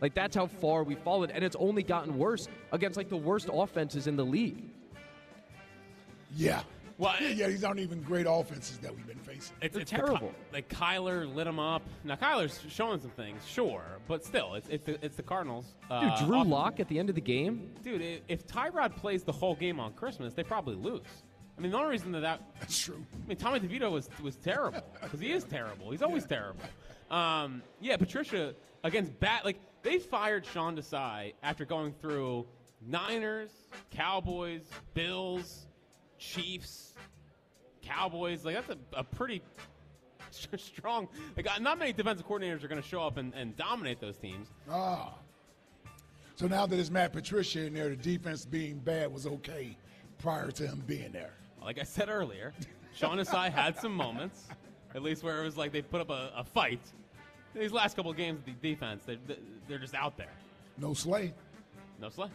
Like, 0.00 0.14
that's 0.14 0.36
how 0.36 0.46
far 0.46 0.82
we've 0.84 0.98
fallen, 0.98 1.30
and 1.30 1.42
it's 1.42 1.56
only 1.56 1.82
gotten 1.82 2.18
worse 2.18 2.48
against, 2.72 2.96
like, 2.96 3.08
the 3.08 3.16
worst 3.16 3.48
offenses 3.52 4.06
in 4.06 4.16
the 4.16 4.24
league. 4.24 4.62
Yeah. 6.34 6.62
Well, 6.98 7.14
yeah, 7.20 7.28
yeah, 7.28 7.48
these 7.48 7.62
aren't 7.62 7.80
even 7.80 8.00
great 8.00 8.26
offenses 8.28 8.78
that 8.78 8.94
we've 8.94 9.06
been 9.06 9.18
facing. 9.18 9.54
It's, 9.60 9.74
They're 9.74 9.82
it's 9.82 9.90
terrible. 9.90 10.28
Ky- 10.28 10.34
like 10.54 10.68
Kyler 10.70 11.32
lit 11.34 11.46
him 11.46 11.58
up. 11.58 11.82
Now 12.04 12.16
Kyler's 12.16 12.58
showing 12.70 13.00
some 13.00 13.10
things, 13.10 13.42
sure, 13.46 13.82
but 14.08 14.24
still, 14.24 14.54
it's 14.54 14.68
it's 14.70 14.86
the, 14.86 15.04
it's 15.04 15.16
the 15.16 15.22
Cardinals. 15.22 15.74
Dude, 15.82 15.90
uh, 15.90 16.24
Drew 16.24 16.38
off- 16.38 16.46
Lock 16.46 16.80
at 16.80 16.88
the 16.88 16.98
end 16.98 17.10
of 17.10 17.14
the 17.14 17.20
game? 17.20 17.70
Dude, 17.82 18.22
if 18.28 18.46
Tyrod 18.46 18.96
plays 18.96 19.24
the 19.24 19.32
whole 19.32 19.54
game 19.54 19.78
on 19.78 19.92
Christmas, 19.92 20.32
they 20.32 20.42
probably 20.42 20.74
lose. 20.74 21.02
I 21.58 21.60
mean, 21.60 21.70
the 21.70 21.76
only 21.76 21.90
reason 21.90 22.12
that 22.12 22.20
that 22.20 22.40
That's 22.60 22.78
true. 22.82 23.04
I 23.24 23.28
mean, 23.28 23.36
Tommy 23.36 23.60
DeVito 23.60 23.90
was 23.90 24.08
was 24.22 24.36
terrible 24.36 24.82
because 25.02 25.20
he 25.20 25.32
is 25.32 25.44
terrible. 25.44 25.90
He's 25.90 26.02
always 26.02 26.24
terrible. 26.24 26.60
Um, 27.10 27.62
yeah, 27.78 27.98
Patricia 27.98 28.54
against 28.84 29.18
bat 29.20 29.44
like 29.44 29.58
they 29.86 29.98
fired 29.98 30.44
Sean 30.44 30.76
Desai 30.76 31.32
after 31.44 31.64
going 31.64 31.92
through 32.00 32.44
Niners, 32.84 33.52
Cowboys, 33.92 34.62
Bills, 34.94 35.66
Chiefs, 36.18 36.94
Cowboys. 37.82 38.44
Like 38.44 38.56
that's 38.56 38.70
a, 38.70 38.98
a 38.98 39.04
pretty 39.04 39.42
strong. 40.56 41.06
Like 41.36 41.48
uh, 41.48 41.60
not 41.60 41.78
many 41.78 41.92
defensive 41.92 42.26
coordinators 42.26 42.64
are 42.64 42.68
going 42.68 42.82
to 42.82 42.86
show 42.86 43.00
up 43.00 43.16
and, 43.16 43.32
and 43.34 43.56
dominate 43.56 44.00
those 44.00 44.16
teams. 44.16 44.48
Ah. 44.68 45.14
So 46.34 46.48
now 46.48 46.66
that 46.66 46.78
it's 46.78 46.90
Matt 46.90 47.12
Patricia 47.12 47.64
in 47.64 47.74
there, 47.74 47.88
the 47.90 47.96
defense 47.96 48.44
being 48.44 48.80
bad 48.80 49.12
was 49.12 49.26
okay 49.26 49.76
prior 50.18 50.50
to 50.50 50.66
him 50.66 50.82
being 50.86 51.12
there. 51.12 51.32
Like 51.62 51.78
I 51.78 51.84
said 51.84 52.08
earlier, 52.08 52.52
Sean 52.92 53.18
Desai 53.18 53.52
had 53.52 53.78
some 53.78 53.92
moments, 53.92 54.46
at 54.96 55.02
least 55.02 55.22
where 55.22 55.40
it 55.40 55.44
was 55.44 55.56
like 55.56 55.70
they 55.70 55.80
put 55.80 56.00
up 56.00 56.10
a, 56.10 56.32
a 56.36 56.42
fight. 56.42 56.80
These 57.58 57.72
last 57.72 57.96
couple 57.96 58.10
of 58.10 58.16
games, 58.16 58.40
the 58.44 58.52
defense, 58.52 59.04
they, 59.06 59.18
they're 59.68 59.78
just 59.78 59.94
out 59.94 60.16
there. 60.16 60.30
No 60.78 60.94
Slay. 60.94 61.32
No 62.00 62.08
Slay. 62.10 62.28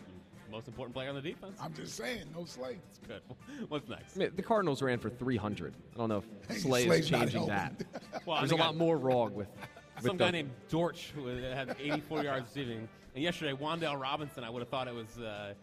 Most 0.51 0.67
important 0.67 0.93
player 0.93 1.09
on 1.09 1.15
the 1.15 1.21
defense. 1.21 1.57
I'm 1.61 1.73
just 1.73 1.95
saying, 1.95 2.23
no 2.35 2.43
Slay. 2.45 2.77
It's 2.89 2.99
good. 3.07 3.21
What's 3.69 3.87
next? 3.87 4.15
I 4.17 4.19
mean, 4.19 4.31
the 4.35 4.41
Cardinals 4.41 4.81
ran 4.81 4.97
for 4.99 5.09
300. 5.09 5.73
I 5.93 5.97
don't 5.97 6.09
know 6.09 6.23
Hey, 6.47 6.55
if 6.55 6.61
Slay 6.61 6.79
is 6.81 6.85
Slay's 6.87 7.11
not 7.11 7.19
changing 7.21 7.45
that. 7.47 7.73
Well, 8.25 8.37
There's 8.39 8.51
a 8.51 8.55
think 8.55 8.61
I- 8.61 8.65
lot 8.65 8.75
more 8.75 8.97
wrong 8.97 9.33
with, 9.33 9.47
with 9.95 10.05
Some 10.05 10.17
the- 10.17 10.25
guy 10.25 10.31
named 10.31 10.49
Dortch 10.69 11.11
who 11.15 11.27
had 11.27 11.75
84 11.79 12.23
yards 12.23 12.45
receiving. 12.47 12.87
And 13.15 13.23
yesterday, 13.23 13.53
Wan'Dale 13.53 13.99
Robinson, 14.01 14.43
I 14.43 14.49
would 14.49 14.59
have 14.61 14.69
thought 14.69 14.87
it 14.87 14.93
was, 14.93 15.17
uh, 15.19 15.53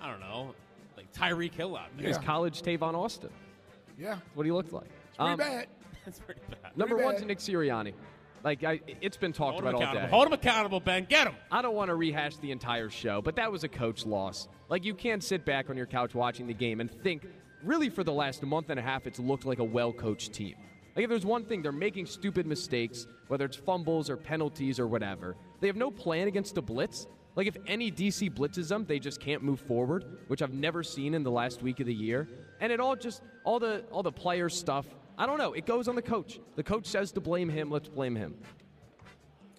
I 0.00 0.10
don't 0.10 0.20
know, 0.20 0.54
like 0.96 1.12
Tyreek 1.12 1.52
Hill 1.54 1.76
out 1.76 1.88
He 1.96 2.02
there. 2.02 2.08
was 2.10 2.18
college 2.18 2.62
Tavon 2.62 2.94
Austin. 2.94 3.30
Yeah. 3.98 4.18
What 4.34 4.46
he 4.46 4.52
looked 4.52 4.72
like. 4.72 4.88
Um, 5.18 5.36
Pretty 5.36 5.50
bad. 5.50 5.66
That's 6.06 6.18
pretty 6.18 6.40
bad. 6.62 6.76
Number 6.76 6.94
Pretty 6.94 7.06
one's 7.06 7.18
bad. 7.20 7.28
Nick 7.28 7.38
Sirianni. 7.38 7.92
Like 8.42 8.64
I, 8.64 8.80
it's 9.00 9.16
been 9.16 9.32
talked 9.32 9.60
Hold 9.60 9.74
about 9.74 9.82
all 9.82 9.94
day. 9.94 10.06
Hold 10.08 10.26
him 10.26 10.32
accountable, 10.32 10.80
Ben. 10.80 11.06
Get 11.08 11.26
him. 11.26 11.34
I 11.50 11.62
don't 11.62 11.74
want 11.74 11.88
to 11.88 11.94
rehash 11.94 12.36
the 12.36 12.50
entire 12.50 12.90
show, 12.90 13.20
but 13.20 13.36
that 13.36 13.50
was 13.50 13.64
a 13.64 13.68
coach 13.68 14.06
loss. 14.06 14.48
Like 14.68 14.84
you 14.84 14.94
can't 14.94 15.22
sit 15.22 15.44
back 15.44 15.68
on 15.68 15.76
your 15.76 15.86
couch 15.86 16.14
watching 16.14 16.46
the 16.46 16.54
game 16.54 16.80
and 16.80 16.90
think, 16.90 17.26
really, 17.62 17.90
for 17.90 18.04
the 18.04 18.12
last 18.12 18.42
month 18.42 18.70
and 18.70 18.78
a 18.78 18.82
half, 18.82 19.06
it's 19.06 19.18
looked 19.18 19.44
like 19.44 19.58
a 19.58 19.64
well-coached 19.64 20.32
team. 20.32 20.54
Like 20.96 21.04
if 21.04 21.10
there's 21.10 21.26
one 21.26 21.44
thing, 21.44 21.62
they're 21.62 21.72
making 21.72 22.06
stupid 22.06 22.46
mistakes, 22.46 23.06
whether 23.28 23.44
it's 23.44 23.56
fumbles 23.56 24.10
or 24.10 24.16
penalties 24.16 24.80
or 24.80 24.86
whatever. 24.86 25.36
They 25.60 25.66
have 25.66 25.76
no 25.76 25.90
plan 25.90 26.28
against 26.28 26.54
the 26.54 26.62
blitz. 26.62 27.06
Like 27.36 27.46
if 27.46 27.56
any 27.66 27.92
DC 27.92 28.34
blitzes 28.34 28.68
them, 28.68 28.84
they 28.86 28.98
just 28.98 29.20
can't 29.20 29.42
move 29.42 29.60
forward, 29.60 30.04
which 30.26 30.42
I've 30.42 30.52
never 30.52 30.82
seen 30.82 31.14
in 31.14 31.22
the 31.22 31.30
last 31.30 31.62
week 31.62 31.80
of 31.80 31.86
the 31.86 31.94
year. 31.94 32.28
And 32.60 32.72
it 32.72 32.80
all 32.80 32.96
just 32.96 33.22
all 33.44 33.60
the 33.60 33.84
all 33.92 34.02
the 34.02 34.12
player 34.12 34.48
stuff. 34.48 34.86
I 35.20 35.26
don't 35.26 35.36
know. 35.36 35.52
It 35.52 35.66
goes 35.66 35.86
on 35.86 35.96
the 35.96 36.02
coach. 36.02 36.40
The 36.56 36.62
coach 36.62 36.86
says 36.86 37.12
to 37.12 37.20
blame 37.20 37.50
him. 37.50 37.70
Let's 37.70 37.88
blame 37.88 38.16
him. 38.16 38.34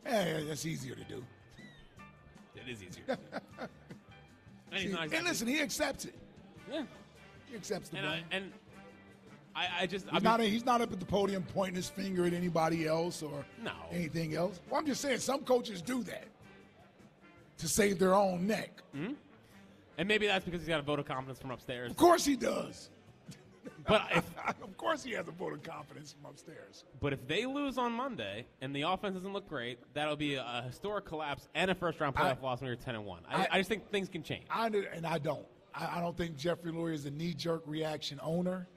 Yeah, 0.03 0.39
that's 0.47 0.65
easier 0.65 0.95
to 0.95 1.03
do. 1.03 1.23
It 2.55 2.67
is 2.67 2.81
easier. 2.81 3.03
and 3.59 4.81
he's 4.81 4.91
not 4.91 5.13
and 5.13 5.23
listen, 5.23 5.47
he 5.47 5.61
accepts 5.61 6.05
it. 6.05 6.15
Yeah. 6.71 6.81
He 7.47 7.55
accepts 7.55 7.89
the 7.89 7.97
And 7.97 8.07
I, 8.07 8.09
blame. 8.09 8.23
and 8.31 8.51
I, 9.55 9.67
I 9.81 9.85
just 9.85 10.07
I 10.07 10.13
He's 10.13 10.15
mean, 10.15 10.23
not, 10.23 10.39
he's 10.39 10.65
not 10.65 10.81
up 10.81 10.91
at 10.91 10.99
the 10.99 11.05
podium 11.05 11.43
pointing 11.43 11.75
his 11.75 11.89
finger 11.89 12.25
at 12.25 12.33
anybody 12.33 12.87
else 12.87 13.21
or 13.21 13.45
No. 13.63 13.71
anything 13.91 14.33
else. 14.35 14.59
Well, 14.67 14.79
I'm 14.79 14.87
just 14.87 14.99
saying 15.01 15.19
some 15.19 15.41
coaches 15.41 15.83
do 15.83 16.01
that 16.05 16.25
to 17.59 17.67
save 17.67 17.99
their 17.99 18.15
own 18.15 18.47
neck. 18.47 18.81
Hmm? 18.95 19.11
and 19.99 20.07
maybe 20.07 20.25
that's 20.25 20.43
because 20.43 20.61
he's 20.61 20.67
got 20.69 20.79
a 20.79 20.83
vote 20.83 20.97
of 20.97 21.05
confidence 21.05 21.37
from 21.37 21.51
upstairs. 21.51 21.91
Of 21.91 21.97
course 21.97 22.25
he 22.25 22.35
does. 22.35 22.89
But 23.87 24.03
if 24.15 24.23
of 24.63 24.77
course 24.77 25.03
he 25.03 25.11
has 25.13 25.27
a 25.27 25.31
vote 25.31 25.53
of 25.53 25.63
confidence 25.63 26.13
from 26.13 26.29
upstairs. 26.29 26.85
but 26.99 27.13
if 27.13 27.27
they 27.27 27.45
lose 27.45 27.77
on 27.77 27.91
Monday 27.91 28.45
and 28.61 28.75
the 28.75 28.83
offense 28.83 29.15
doesn't 29.15 29.33
look 29.33 29.47
great, 29.47 29.79
that'll 29.93 30.15
be 30.15 30.35
a, 30.35 30.63
historic 30.67 31.05
collapse 31.05 31.47
and 31.55 31.71
a 31.71 31.75
first 31.75 31.99
round 31.99 32.15
playoff 32.15 32.39
I- 32.39 32.43
loss 32.43 32.61
when 32.61 32.67
you're 32.67 32.75
ten 32.75 32.95
and 32.95 33.05
one. 33.05 33.23
I, 33.29 33.43
I- 33.43 33.47
I 33.51 33.57
just 33.59 33.69
think 33.69 33.89
things 33.91 34.09
can 34.09 34.23
change. 34.23 34.45
I 34.49 34.67
and 34.67 35.05
I 35.05 35.17
don't. 35.17 35.45
I, 35.73 35.97
I 35.97 36.01
don't 36.01 36.17
think 36.17 36.37
Jeffrey 36.37 36.71
Lurie 36.71 36.93
is 36.93 37.05
a 37.05 37.11
knee-jerk 37.11 37.63
reaction 37.65 38.19
owner. 38.21 38.67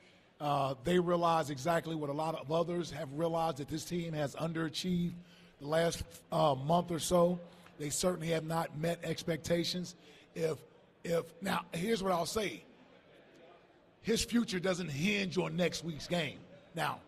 Uh, 0.40 0.74
they 0.84 0.98
realize 0.98 1.50
exactly 1.50 1.94
what 1.94 2.10
a 2.10 2.12
lot 2.12 2.34
of 2.34 2.50
others 2.50 2.90
have 2.90 3.08
realized 3.12 3.58
that 3.58 3.68
this 3.68 3.84
team 3.84 4.12
has 4.12 4.34
underachieved 4.34 5.14
the 5.60 5.66
last 5.66 6.02
uh, 6.32 6.54
month 6.54 6.90
or 6.90 6.98
so. 6.98 7.38
They 7.78 7.88
certainly 7.90 8.28
have 8.28 8.44
not 8.44 8.76
met 8.78 9.00
expectations. 9.04 9.94
If 10.34 10.58
if 11.04 11.24
now 11.40 11.62
here's 11.72 12.02
what 12.02 12.12
I'll 12.12 12.26
say. 12.26 12.64
His 14.04 14.22
future 14.22 14.60
doesn't 14.60 14.90
hinge 14.90 15.38
on 15.38 15.56
next 15.56 15.82
week's 15.82 16.06
game. 16.06 16.38
Now, 16.74 17.00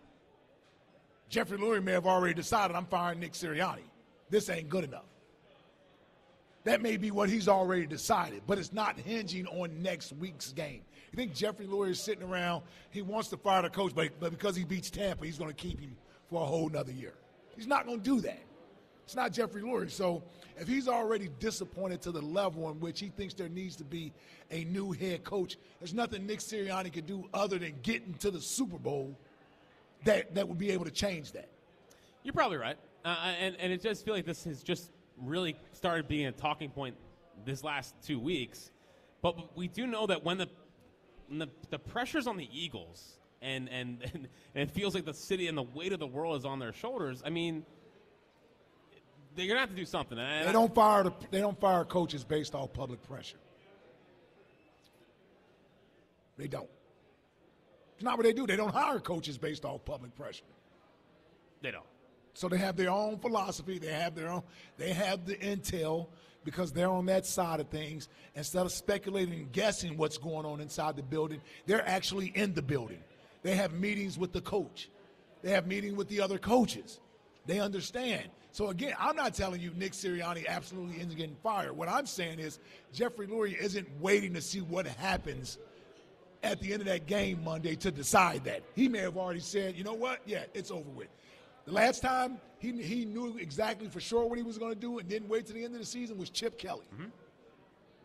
Jeffrey 1.28 1.58
Lurie 1.58 1.84
may 1.84 1.92
have 1.92 2.06
already 2.06 2.32
decided 2.32 2.74
I'm 2.74 2.86
firing 2.86 3.20
Nick 3.20 3.34
Sirianni. 3.34 3.82
This 4.30 4.48
ain't 4.48 4.70
good 4.70 4.84
enough. 4.84 5.04
That 6.64 6.80
may 6.80 6.96
be 6.96 7.10
what 7.10 7.28
he's 7.28 7.48
already 7.48 7.86
decided, 7.86 8.42
but 8.46 8.58
it's 8.58 8.72
not 8.72 8.98
hinging 8.98 9.46
on 9.48 9.82
next 9.82 10.14
week's 10.14 10.52
game. 10.52 10.80
You 11.12 11.16
think 11.16 11.34
Jeffrey 11.34 11.66
Lurie 11.66 11.90
is 11.90 12.00
sitting 12.00 12.24
around, 12.24 12.62
he 12.90 13.02
wants 13.02 13.28
to 13.28 13.36
fire 13.36 13.60
the 13.60 13.68
coach, 13.70 13.92
but, 13.94 14.08
but 14.18 14.30
because 14.30 14.56
he 14.56 14.64
beats 14.64 14.88
Tampa, 14.88 15.26
he's 15.26 15.38
going 15.38 15.50
to 15.50 15.54
keep 15.54 15.78
him 15.78 15.94
for 16.30 16.42
a 16.42 16.46
whole 16.46 16.70
nother 16.70 16.92
year. 16.92 17.12
He's 17.56 17.66
not 17.66 17.86
going 17.86 18.00
to 18.00 18.04
do 18.04 18.20
that. 18.22 18.42
It's 19.06 19.14
not 19.14 19.32
Jeffrey 19.32 19.62
Lurie. 19.62 19.90
So 19.90 20.24
if 20.58 20.66
he's 20.66 20.88
already 20.88 21.30
disappointed 21.38 22.02
to 22.02 22.10
the 22.10 22.20
level 22.20 22.68
in 22.70 22.80
which 22.80 22.98
he 22.98 23.08
thinks 23.08 23.34
there 23.34 23.48
needs 23.48 23.76
to 23.76 23.84
be 23.84 24.12
a 24.50 24.64
new 24.64 24.90
head 24.90 25.22
coach, 25.22 25.56
there's 25.78 25.94
nothing 25.94 26.26
Nick 26.26 26.40
Sirianni 26.40 26.92
can 26.92 27.06
do 27.06 27.28
other 27.32 27.56
than 27.56 27.74
get 27.82 28.02
into 28.04 28.32
the 28.32 28.40
Super 28.40 28.78
Bowl 28.78 29.16
that, 30.04 30.34
that 30.34 30.48
would 30.48 30.58
be 30.58 30.72
able 30.72 30.84
to 30.84 30.90
change 30.90 31.32
that. 31.32 31.48
You're 32.24 32.32
probably 32.32 32.56
right, 32.56 32.76
uh, 33.04 33.34
and 33.40 33.54
and 33.60 33.72
it 33.72 33.80
does 33.80 34.02
feel 34.02 34.12
like 34.12 34.26
this 34.26 34.42
has 34.42 34.64
just 34.64 34.90
really 35.16 35.54
started 35.72 36.08
being 36.08 36.26
a 36.26 36.32
talking 36.32 36.70
point 36.70 36.96
this 37.44 37.62
last 37.62 37.94
two 38.02 38.18
weeks. 38.18 38.72
But 39.22 39.56
we 39.56 39.68
do 39.68 39.86
know 39.86 40.08
that 40.08 40.24
when 40.24 40.38
the 40.38 40.48
when 41.28 41.38
the, 41.38 41.48
the 41.70 41.78
pressure's 41.78 42.26
on 42.26 42.36
the 42.36 42.48
Eagles, 42.52 43.18
and, 43.42 43.68
and 43.68 44.02
and 44.14 44.28
it 44.54 44.72
feels 44.72 44.92
like 44.92 45.04
the 45.04 45.14
city 45.14 45.46
and 45.46 45.56
the 45.56 45.62
weight 45.62 45.92
of 45.92 46.00
the 46.00 46.06
world 46.06 46.36
is 46.36 46.44
on 46.44 46.58
their 46.58 46.72
shoulders. 46.72 47.22
I 47.24 47.30
mean, 47.30 47.64
they're 49.36 49.46
gonna 49.46 49.60
have 49.60 49.70
to 49.70 49.76
do 49.76 49.84
something. 49.84 50.18
And 50.18 50.48
They 50.48 50.52
don't 50.52 50.74
fire 50.74 51.04
the, 51.04 51.12
they 51.30 51.40
don't 51.40 51.58
fire 51.60 51.84
coaches 51.84 52.24
based 52.24 52.54
off 52.54 52.72
public 52.72 53.02
pressure. 53.02 53.38
They 56.36 56.48
don't. 56.48 56.68
It's 57.94 58.04
not 58.04 58.18
what 58.18 58.24
they 58.24 58.32
do. 58.32 58.46
They 58.46 58.56
don't 58.56 58.74
hire 58.74 58.98
coaches 58.98 59.38
based 59.38 59.64
off 59.64 59.84
public 59.84 60.14
pressure. 60.16 60.44
They 61.62 61.70
don't. 61.70 61.86
So 62.34 62.48
they 62.48 62.58
have 62.58 62.76
their 62.76 62.90
own 62.90 63.18
philosophy. 63.18 63.78
They 63.78 63.92
have 63.92 64.14
their 64.14 64.28
own. 64.28 64.42
They 64.76 64.92
have 64.92 65.24
the 65.24 65.36
intel 65.36 66.08
because 66.44 66.72
they're 66.72 66.90
on 66.90 67.06
that 67.06 67.24
side 67.24 67.60
of 67.60 67.68
things. 67.68 68.08
Instead 68.34 68.66
of 68.66 68.72
speculating 68.72 69.34
and 69.34 69.52
guessing 69.52 69.96
what's 69.96 70.18
going 70.18 70.44
on 70.44 70.60
inside 70.60 70.96
the 70.96 71.02
building, 71.02 71.40
they're 71.64 71.86
actually 71.88 72.26
in 72.34 72.52
the 72.52 72.62
building. 72.62 73.02
They 73.42 73.54
have 73.54 73.72
meetings 73.72 74.18
with 74.18 74.32
the 74.32 74.42
coach. 74.42 74.90
They 75.42 75.50
have 75.50 75.66
meetings 75.66 75.96
with 75.96 76.08
the 76.08 76.20
other 76.20 76.38
coaches. 76.38 77.00
They 77.46 77.60
understand. 77.60 78.28
So 78.56 78.68
again, 78.70 78.94
I'm 78.98 79.16
not 79.16 79.34
telling 79.34 79.60
you 79.60 79.70
Nick 79.76 79.92
Sirianni 79.92 80.46
absolutely 80.46 80.96
isn't 80.96 81.14
getting 81.14 81.36
fired. 81.42 81.76
What 81.76 81.90
I'm 81.90 82.06
saying 82.06 82.38
is 82.38 82.58
Jeffrey 82.90 83.26
Lurie 83.26 83.54
isn't 83.54 83.86
waiting 84.00 84.32
to 84.32 84.40
see 84.40 84.62
what 84.62 84.86
happens 84.86 85.58
at 86.42 86.58
the 86.60 86.72
end 86.72 86.80
of 86.80 86.88
that 86.88 87.04
game 87.04 87.44
Monday 87.44 87.74
to 87.76 87.90
decide 87.90 88.44
that. 88.44 88.62
He 88.74 88.88
may 88.88 89.00
have 89.00 89.18
already 89.18 89.40
said, 89.40 89.76
you 89.76 89.84
know 89.84 89.92
what? 89.92 90.20
Yeah, 90.24 90.44
it's 90.54 90.70
over 90.70 90.88
with. 90.88 91.08
The 91.66 91.72
last 91.72 92.00
time 92.00 92.38
he, 92.58 92.72
he 92.82 93.04
knew 93.04 93.36
exactly 93.36 93.88
for 93.88 94.00
sure 94.00 94.24
what 94.24 94.38
he 94.38 94.42
was 94.42 94.56
going 94.56 94.72
to 94.72 94.80
do 94.80 95.00
and 95.00 95.06
didn't 95.06 95.28
wait 95.28 95.44
to 95.48 95.52
the 95.52 95.62
end 95.62 95.74
of 95.74 95.80
the 95.80 95.86
season 95.86 96.16
was 96.16 96.30
Chip 96.30 96.56
Kelly. 96.56 96.86
Mm-hmm. 96.94 97.10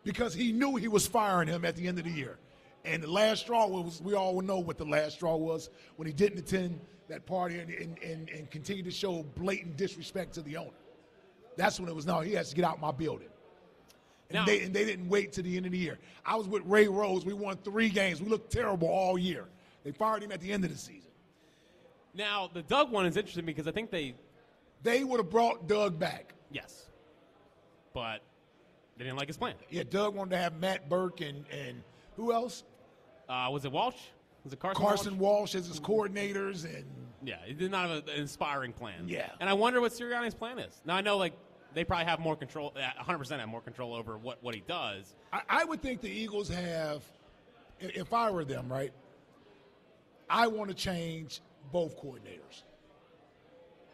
Because 0.04 0.34
he 0.34 0.52
knew 0.52 0.76
he 0.76 0.88
was 0.88 1.06
firing 1.06 1.48
him 1.48 1.64
at 1.64 1.76
the 1.76 1.88
end 1.88 1.96
of 1.98 2.04
the 2.04 2.10
year. 2.10 2.36
And 2.84 3.02
the 3.02 3.10
last 3.10 3.40
straw 3.42 3.66
was, 3.66 4.00
we 4.02 4.14
all 4.14 4.40
know 4.40 4.58
what 4.58 4.76
the 4.78 4.84
last 4.84 5.14
straw 5.14 5.36
was 5.36 5.70
when 5.96 6.06
he 6.06 6.12
didn't 6.12 6.38
attend 6.38 6.80
that 7.08 7.26
party 7.26 7.58
and, 7.58 7.70
and, 7.70 7.98
and, 8.02 8.28
and 8.30 8.50
continued 8.50 8.84
to 8.86 8.90
show 8.90 9.22
blatant 9.36 9.76
disrespect 9.76 10.34
to 10.34 10.42
the 10.42 10.56
owner. 10.56 10.70
That's 11.56 11.78
when 11.78 11.88
it 11.88 11.94
was, 11.94 12.06
no, 12.06 12.20
he 12.20 12.32
has 12.32 12.50
to 12.50 12.56
get 12.56 12.64
out 12.64 12.80
my 12.80 12.90
building. 12.90 13.28
And, 14.30 14.36
Now- 14.36 14.46
they, 14.46 14.62
and 14.62 14.74
they 14.74 14.84
didn't 14.84 15.08
wait 15.08 15.32
to 15.34 15.42
the 15.42 15.56
end 15.56 15.66
of 15.66 15.72
the 15.72 15.78
year. 15.78 15.98
I 16.24 16.34
was 16.36 16.48
with 16.48 16.62
Ray 16.64 16.88
Rhodes. 16.88 17.24
We 17.24 17.34
won 17.34 17.56
three 17.58 17.88
games. 17.88 18.20
We 18.20 18.28
looked 18.28 18.50
terrible 18.50 18.88
all 18.88 19.16
year. 19.18 19.44
They 19.84 19.92
fired 19.92 20.22
him 20.22 20.32
at 20.32 20.40
the 20.40 20.50
end 20.52 20.64
of 20.64 20.70
the 20.70 20.78
season. 20.78 21.10
Now 22.14 22.50
the 22.52 22.62
Doug 22.62 22.90
one 22.90 23.06
is 23.06 23.16
interesting 23.16 23.44
because 23.46 23.66
I 23.68 23.72
think 23.72 23.90
they 23.90 24.14
They 24.82 25.04
would 25.04 25.18
have 25.18 25.30
brought 25.30 25.66
Doug 25.68 25.98
back. 25.98 26.34
yes, 26.50 26.88
but 27.94 28.22
they 28.96 29.04
didn't 29.04 29.18
like 29.18 29.28
his 29.28 29.36
plan. 29.36 29.54
Yeah, 29.70 29.84
Doug 29.88 30.14
wanted 30.14 30.30
to 30.30 30.38
have 30.38 30.58
Matt 30.58 30.88
Burke 30.88 31.20
and, 31.20 31.44
and 31.50 31.82
who 32.16 32.32
else? 32.32 32.64
Uh, 33.32 33.48
was 33.50 33.64
it 33.64 33.72
Walch? 33.72 33.94
Was 34.44 34.52
it 34.52 34.60
Carson? 34.60 34.82
Carson 34.82 35.18
Walch? 35.18 35.40
Walch 35.40 35.54
as 35.54 35.66
his 35.66 35.80
coordinators 35.80 36.64
and 36.64 36.84
Yeah, 37.24 37.36
he 37.46 37.54
did 37.54 37.70
not 37.70 37.88
have 37.88 38.08
an 38.08 38.14
inspiring 38.16 38.72
plan. 38.72 39.04
Yeah. 39.06 39.30
and 39.40 39.48
I 39.48 39.54
wonder 39.54 39.80
what 39.80 39.92
Sirianni's 39.92 40.34
plan 40.34 40.58
is. 40.58 40.82
Now 40.84 40.96
I 40.96 41.00
know 41.00 41.16
like 41.16 41.32
they 41.72 41.84
probably 41.84 42.04
have 42.04 42.20
more 42.20 42.36
control, 42.36 42.72
100 42.74 43.18
percent 43.18 43.40
have 43.40 43.48
more 43.48 43.62
control 43.62 43.94
over 43.94 44.18
what 44.18 44.42
what 44.42 44.54
he 44.54 44.62
does. 44.68 45.14
I, 45.32 45.40
I 45.48 45.64
would 45.64 45.80
think 45.80 46.02
the 46.02 46.10
Eagles 46.10 46.50
have, 46.50 47.02
if 47.80 48.12
I 48.12 48.30
were 48.30 48.44
them, 48.44 48.70
right, 48.70 48.92
I 50.28 50.46
want 50.48 50.68
to 50.68 50.74
change 50.76 51.40
both 51.72 51.98
coordinators. 52.02 52.64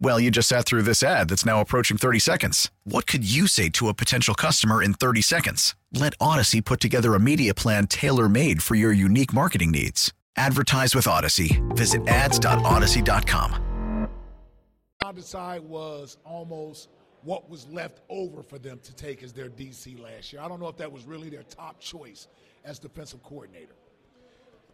Well, 0.00 0.20
you 0.20 0.30
just 0.30 0.48
sat 0.48 0.64
through 0.64 0.82
this 0.82 1.02
ad 1.02 1.28
that's 1.28 1.44
now 1.44 1.60
approaching 1.60 1.96
30 1.96 2.20
seconds. 2.20 2.70
What 2.84 3.06
could 3.08 3.28
you 3.28 3.48
say 3.48 3.68
to 3.70 3.88
a 3.88 3.94
potential 3.94 4.34
customer 4.34 4.80
in 4.80 4.94
30 4.94 5.22
seconds? 5.22 5.74
Let 5.92 6.16
Audacy 6.18 6.64
put 6.64 6.78
together 6.78 7.14
a 7.14 7.20
media 7.20 7.52
plan 7.52 7.88
tailor 7.88 8.28
made 8.28 8.62
for 8.62 8.76
your 8.76 8.92
unique 8.92 9.32
marketing 9.32 9.72
needs. 9.72 10.12
Advertise 10.36 10.94
with 10.94 11.06
Audacy. 11.06 11.60
Visit 11.76 12.06
ads.audacy.com. 12.06 13.64
Desai 15.02 15.60
was 15.60 16.18
almost 16.24 16.90
what 17.22 17.50
was 17.50 17.66
left 17.68 18.02
over 18.08 18.42
for 18.42 18.58
them 18.58 18.78
to 18.84 18.94
take 18.94 19.22
as 19.24 19.32
their 19.32 19.48
DC 19.48 19.98
last 19.98 20.32
year. 20.32 20.42
I 20.42 20.48
don't 20.48 20.60
know 20.60 20.68
if 20.68 20.76
that 20.76 20.92
was 20.92 21.06
really 21.06 21.28
their 21.28 21.42
top 21.42 21.80
choice 21.80 22.28
as 22.64 22.78
defensive 22.78 23.22
coordinator. 23.24 23.74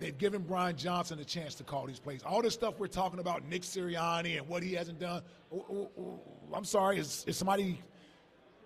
They've 0.04 0.18
given 0.18 0.42
Brian 0.42 0.76
Johnson 0.76 1.18
a 1.18 1.25
chance 1.25 1.54
to 1.54 1.64
call 1.64 1.87
these 1.87 1.99
plays. 1.99 2.23
All 2.26 2.42
this 2.42 2.52
stuff 2.52 2.78
we're 2.78 2.88
talking 2.88 3.20
about, 3.20 3.42
Nick 3.49 3.62
Sirianni 3.62 4.37
and 4.37 4.46
what 4.46 4.62
he 4.62 4.75
hasn't 4.75 5.00
done. 5.00 5.23
Oh, 5.50 5.64
oh, 5.73 5.90
oh, 5.99 6.20
I'm 6.52 6.66
sorry, 6.66 6.99
is, 6.99 7.25
is 7.26 7.38
somebody 7.38 7.80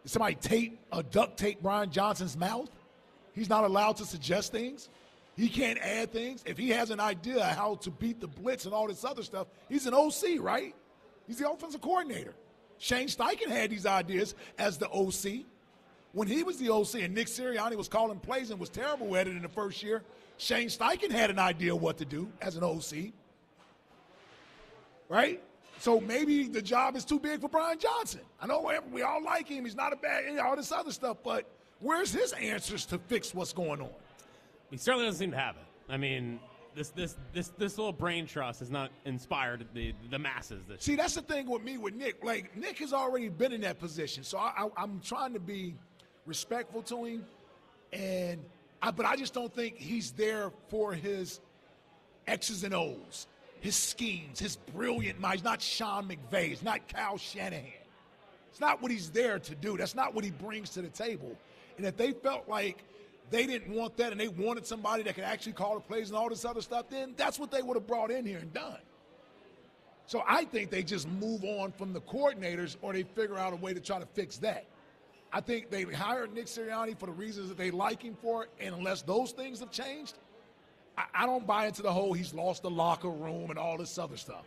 is 0.04 0.10
somebody 0.10 0.34
tape 0.34 0.80
a 0.90 1.00
duct 1.00 1.38
tape 1.38 1.62
Brian 1.62 1.92
Johnson's 1.92 2.36
mouth? 2.36 2.68
He's 3.34 3.48
not 3.48 3.62
allowed 3.62 3.98
to 3.98 4.04
suggest 4.04 4.50
things. 4.50 4.88
He 5.36 5.48
can't 5.48 5.78
add 5.78 6.12
things. 6.12 6.42
If 6.44 6.58
he 6.58 6.70
has 6.70 6.90
an 6.90 6.98
idea 6.98 7.44
how 7.44 7.76
to 7.76 7.90
beat 7.92 8.20
the 8.20 8.26
blitz 8.26 8.64
and 8.64 8.74
all 8.74 8.88
this 8.88 9.04
other 9.04 9.22
stuff, 9.22 9.46
he's 9.68 9.86
an 9.86 9.94
OC, 9.94 10.40
right? 10.40 10.74
He's 11.28 11.38
the 11.38 11.48
offensive 11.48 11.80
coordinator. 11.80 12.34
Shane 12.78 13.06
Steichen 13.06 13.46
had 13.46 13.70
these 13.70 13.86
ideas 13.86 14.34
as 14.58 14.76
the 14.76 14.88
OC. 14.90 15.46
When 16.12 16.26
he 16.26 16.42
was 16.42 16.56
the 16.56 16.70
OC 16.70 17.02
and 17.02 17.14
Nick 17.14 17.26
Sirianni 17.26 17.76
was 17.76 17.88
calling 17.88 18.18
plays 18.18 18.50
and 18.50 18.58
was 18.58 18.70
terrible 18.70 19.14
at 19.16 19.28
it 19.28 19.36
in 19.36 19.42
the 19.42 19.48
first 19.48 19.82
year, 19.82 20.02
Shane 20.38 20.68
Steichen 20.68 21.10
had 21.10 21.30
an 21.30 21.38
idea 21.38 21.74
what 21.74 21.98
to 21.98 22.04
do 22.04 22.28
as 22.40 22.56
an 22.56 22.64
OC. 22.64 23.12
Right? 25.08 25.42
So 25.78 26.00
maybe 26.00 26.48
the 26.48 26.62
job 26.62 26.96
is 26.96 27.04
too 27.04 27.20
big 27.20 27.40
for 27.40 27.48
Brian 27.48 27.78
Johnson. 27.78 28.20
I 28.40 28.46
know 28.46 28.72
we 28.90 29.02
all 29.02 29.22
like 29.22 29.48
him. 29.48 29.64
He's 29.64 29.76
not 29.76 29.92
a 29.92 29.96
bad, 29.96 30.38
all 30.38 30.56
this 30.56 30.72
other 30.72 30.92
stuff, 30.92 31.18
but 31.22 31.46
where's 31.80 32.12
his 32.12 32.32
answers 32.32 32.84
to 32.86 32.98
fix 32.98 33.34
what's 33.34 33.52
going 33.52 33.80
on? 33.80 33.90
He 34.70 34.76
certainly 34.76 35.06
doesn't 35.06 35.18
seem 35.18 35.30
to 35.30 35.36
have 35.36 35.56
it. 35.56 35.62
I 35.88 35.96
mean, 35.96 36.40
this 36.74 36.90
this 36.90 37.16
this 37.32 37.48
this 37.58 37.78
little 37.78 37.92
brain 37.92 38.26
trust 38.26 38.60
has 38.60 38.70
not 38.70 38.90
inspired 39.04 39.66
the 39.72 39.94
the 40.10 40.18
masses. 40.18 40.64
This 40.66 40.82
See, 40.82 40.96
that's 40.96 41.14
the 41.14 41.22
thing 41.22 41.48
with 41.48 41.62
me 41.62 41.78
with 41.78 41.94
Nick. 41.94 42.22
Like 42.24 42.56
Nick 42.56 42.78
has 42.78 42.92
already 42.92 43.28
been 43.28 43.52
in 43.52 43.62
that 43.62 43.78
position, 43.78 44.24
so 44.24 44.38
I, 44.38 44.68
I, 44.76 44.82
am 44.82 45.00
trying 45.02 45.32
to 45.32 45.40
be 45.40 45.74
respectful 46.28 46.82
to 46.82 47.04
him, 47.04 47.26
and 47.92 48.40
I, 48.82 48.90
but 48.90 49.06
I 49.06 49.16
just 49.16 49.34
don't 49.34 49.52
think 49.52 49.76
he's 49.76 50.12
there 50.12 50.52
for 50.68 50.92
his 50.92 51.40
X's 52.26 52.62
and 52.62 52.74
O's, 52.74 53.26
his 53.60 53.74
schemes, 53.74 54.38
his 54.38 54.56
brilliant 54.74 55.18
mind. 55.18 55.36
He's 55.36 55.44
not 55.44 55.62
Sean 55.62 56.08
McVay. 56.08 56.48
He's 56.48 56.62
not 56.62 56.86
Kyle 56.92 57.16
Shanahan. 57.16 57.72
It's 58.50 58.60
not 58.60 58.82
what 58.82 58.90
he's 58.90 59.10
there 59.10 59.38
to 59.38 59.54
do. 59.54 59.76
That's 59.76 59.94
not 59.94 60.14
what 60.14 60.24
he 60.24 60.30
brings 60.30 60.70
to 60.70 60.82
the 60.82 60.88
table. 60.88 61.36
And 61.76 61.86
if 61.86 61.96
they 61.96 62.12
felt 62.12 62.48
like 62.48 62.84
they 63.30 63.46
didn't 63.46 63.74
want 63.74 63.96
that 63.96 64.12
and 64.12 64.20
they 64.20 64.28
wanted 64.28 64.66
somebody 64.66 65.02
that 65.04 65.14
could 65.14 65.24
actually 65.24 65.52
call 65.52 65.74
the 65.74 65.80
plays 65.80 66.08
and 66.08 66.16
all 66.16 66.28
this 66.28 66.44
other 66.44 66.62
stuff, 66.62 66.86
then 66.90 67.14
that's 67.16 67.38
what 67.38 67.50
they 67.50 67.62
would 67.62 67.76
have 67.76 67.86
brought 67.86 68.10
in 68.10 68.24
here 68.24 68.38
and 68.38 68.52
done. 68.52 68.78
So 70.06 70.24
I 70.26 70.44
think 70.44 70.70
they 70.70 70.82
just 70.82 71.06
move 71.06 71.44
on 71.44 71.72
from 71.72 71.92
the 71.92 72.00
coordinators 72.00 72.76
or 72.80 72.94
they 72.94 73.02
figure 73.02 73.36
out 73.36 73.52
a 73.52 73.56
way 73.56 73.74
to 73.74 73.80
try 73.80 73.98
to 73.98 74.06
fix 74.06 74.38
that. 74.38 74.64
I 75.32 75.40
think 75.40 75.70
they 75.70 75.82
hired 75.82 76.32
Nick 76.32 76.46
Sirianni 76.46 76.98
for 76.98 77.06
the 77.06 77.12
reasons 77.12 77.48
that 77.48 77.58
they 77.58 77.70
like 77.70 78.02
him 78.02 78.16
for, 78.20 78.48
and 78.60 78.74
unless 78.74 79.02
those 79.02 79.32
things 79.32 79.60
have 79.60 79.70
changed, 79.70 80.14
I, 80.96 81.04
I 81.14 81.26
don't 81.26 81.46
buy 81.46 81.66
into 81.66 81.82
the 81.82 81.92
whole 81.92 82.12
he's 82.12 82.32
lost 82.32 82.62
the 82.62 82.70
locker 82.70 83.10
room 83.10 83.50
and 83.50 83.58
all 83.58 83.76
this 83.76 83.98
other 83.98 84.16
stuff. 84.16 84.46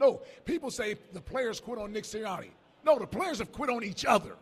No, 0.00 0.20
people 0.44 0.70
say 0.70 0.96
the 1.12 1.20
players 1.20 1.60
quit 1.60 1.78
on 1.78 1.92
Nick 1.92 2.04
Sirianni. 2.04 2.50
No, 2.84 2.98
the 2.98 3.06
players 3.06 3.38
have 3.38 3.52
quit 3.52 3.70
on 3.70 3.82
each 3.82 4.04
other. 4.04 4.32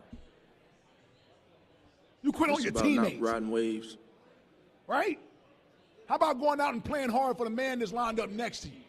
You 2.21 2.31
quit 2.31 2.49
it's 2.49 2.59
on 2.59 2.63
your 2.63 2.71
about 2.71 2.83
teammates. 2.83 3.21
Not 3.21 3.31
riding 3.33 3.51
waves. 3.51 3.97
Right? 4.87 5.19
How 6.07 6.15
about 6.15 6.39
going 6.39 6.59
out 6.59 6.73
and 6.73 6.83
playing 6.83 7.09
hard 7.09 7.37
for 7.37 7.43
the 7.43 7.51
man 7.51 7.79
that's 7.79 7.93
lined 7.93 8.19
up 8.19 8.29
next 8.29 8.61
to 8.61 8.67
you? 8.67 8.81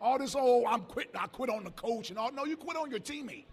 All 0.00 0.18
this, 0.18 0.34
oh, 0.36 0.66
I'm 0.66 0.82
quitting. 0.82 1.12
I 1.14 1.26
quit 1.26 1.50
on 1.50 1.64
the 1.64 1.70
coach 1.70 2.10
and 2.10 2.18
all. 2.18 2.32
No, 2.32 2.44
you 2.44 2.56
quit 2.56 2.76
on 2.76 2.90
your 2.90 3.00
teammate. 3.00 3.44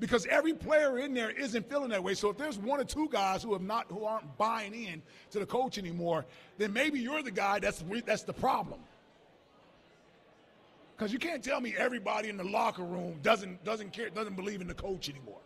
Because 0.00 0.26
every 0.26 0.54
player 0.54 0.98
in 0.98 1.14
there 1.14 1.30
isn't 1.30 1.68
feeling 1.70 1.90
that 1.90 2.02
way. 2.02 2.14
So 2.14 2.28
if 2.28 2.36
there's 2.36 2.58
one 2.58 2.80
or 2.80 2.84
two 2.84 3.08
guys 3.10 3.42
who 3.42 3.52
have 3.52 3.62
not, 3.62 3.86
who 3.88 4.04
aren't 4.04 4.36
buying 4.36 4.74
in 4.74 5.00
to 5.30 5.38
the 5.38 5.46
coach 5.46 5.78
anymore, 5.78 6.26
then 6.58 6.72
maybe 6.72 6.98
you're 6.98 7.22
the 7.22 7.30
guy 7.30 7.60
that's 7.60 7.84
that's 8.04 8.22
the 8.22 8.32
problem. 8.32 8.80
Because 10.96 11.12
you 11.12 11.18
can't 11.18 11.42
tell 11.42 11.60
me 11.60 11.74
everybody 11.76 12.28
in 12.28 12.36
the 12.36 12.44
locker 12.44 12.82
room 12.82 13.18
doesn't 13.22 13.62
doesn't 13.64 13.92
care, 13.92 14.10
doesn't 14.10 14.34
believe 14.34 14.60
in 14.60 14.66
the 14.66 14.74
coach 14.74 15.08
anymore. 15.08 15.40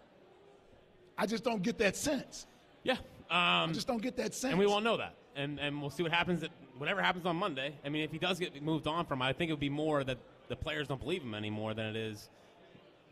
I 1.19 1.27
just 1.27 1.45
don't 1.45 1.63
get 1.63 1.79
that 1.79 1.97
sense. 1.97 2.47
Yeah. 2.85 2.97
Um, 3.31 3.71
I 3.71 3.71
just 3.73 3.87
don't 3.87 4.01
get 4.01 4.17
that 4.17 4.35
sense. 4.35 4.53
And 4.53 4.59
we 4.59 4.67
won't 4.67 4.85
know 4.85 4.97
that. 4.97 5.15
And, 5.37 5.59
and 5.61 5.81
we'll 5.81 5.91
see 5.91 6.03
what 6.03 6.13
happens, 6.13 6.43
at, 6.43 6.51
whatever 6.79 7.03
happens 7.03 7.27
on 7.27 7.37
Monday. 7.37 7.75
I 7.85 7.89
mean, 7.91 8.03
if 8.03 8.11
he 8.11 8.19
does 8.19 8.39
get 8.39 8.61
moved 8.63 8.87
on 8.87 9.05
from 9.05 9.21
I 9.21 9.33
think 9.33 9.51
it 9.51 9.53
would 9.53 9.61
be 9.61 9.69
more 9.69 10.03
that 10.05 10.19
the 10.49 10.57
players 10.57 10.89
don't 10.89 11.01
believe 11.01 11.23
him 11.23 11.35
anymore 11.35 11.75
than 11.75 11.87
it 11.87 11.97
is 11.97 12.31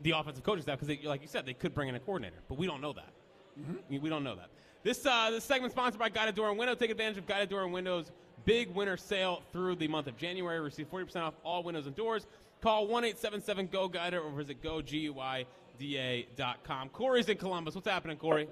the 0.02 0.12
offensive 0.12 0.44
coaching 0.44 0.62
staff. 0.62 0.80
Because, 0.80 1.04
like 1.04 1.22
you 1.22 1.28
said, 1.28 1.46
they 1.46 1.54
could 1.54 1.74
bring 1.74 1.88
in 1.88 1.94
a 1.94 2.00
coordinator. 2.00 2.36
But 2.48 2.58
we 2.58 2.66
don't 2.66 2.80
know 2.80 2.92
that. 2.92 3.12
Mm-hmm. 3.60 4.02
We 4.02 4.08
don't 4.08 4.24
know 4.24 4.36
that. 4.36 4.48
This, 4.82 5.04
uh, 5.04 5.30
this 5.30 5.44
segment 5.44 5.72
sponsored 5.72 5.98
by 5.98 6.08
Guida 6.08 6.32
Door 6.32 6.50
and 6.50 6.58
Window. 6.58 6.74
Take 6.74 6.90
advantage 6.90 7.18
of 7.18 7.26
Guida 7.26 7.46
Door 7.46 7.64
and 7.64 7.72
Windows 7.72 8.12
big 8.46 8.74
winter 8.74 8.96
sale 8.96 9.42
through 9.52 9.76
the 9.76 9.88
month 9.88 10.06
of 10.06 10.16
January. 10.16 10.58
Receive 10.60 10.90
40% 10.90 11.16
off 11.16 11.34
all 11.44 11.62
windows 11.62 11.86
and 11.86 11.94
doors. 11.94 12.26
Call 12.62 12.86
1 12.86 13.04
877 13.04 13.66
GO 13.66 13.88
Guida 13.88 14.16
or 14.18 14.30
visit 14.30 14.62
GoGUIDA.com. 14.62 16.88
Corey's 16.88 17.28
in 17.28 17.36
Columbus. 17.36 17.74
What's 17.74 17.86
happening, 17.86 18.16
Corey? 18.16 18.48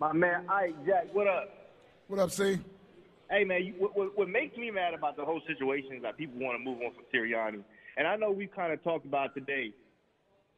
My 0.00 0.14
man, 0.14 0.46
Ike 0.48 0.86
Jack, 0.86 1.08
what 1.12 1.26
up? 1.26 1.50
What 2.08 2.20
up, 2.20 2.30
C? 2.30 2.58
Hey, 3.30 3.44
man, 3.44 3.64
you, 3.64 3.74
what, 3.78 4.16
what 4.16 4.28
makes 4.28 4.56
me 4.56 4.70
mad 4.70 4.94
about 4.94 5.16
the 5.16 5.24
whole 5.24 5.40
situation 5.46 5.96
is 5.96 6.02
that 6.02 6.16
people 6.16 6.40
want 6.40 6.58
to 6.58 6.64
move 6.64 6.80
on 6.80 6.92
from 6.94 7.04
Sirianni. 7.12 7.62
And 7.96 8.06
I 8.06 8.14
know 8.16 8.30
we've 8.30 8.54
kind 8.54 8.72
of 8.72 8.80
talked 8.82 9.06
about 9.06 9.34
today. 9.34 9.72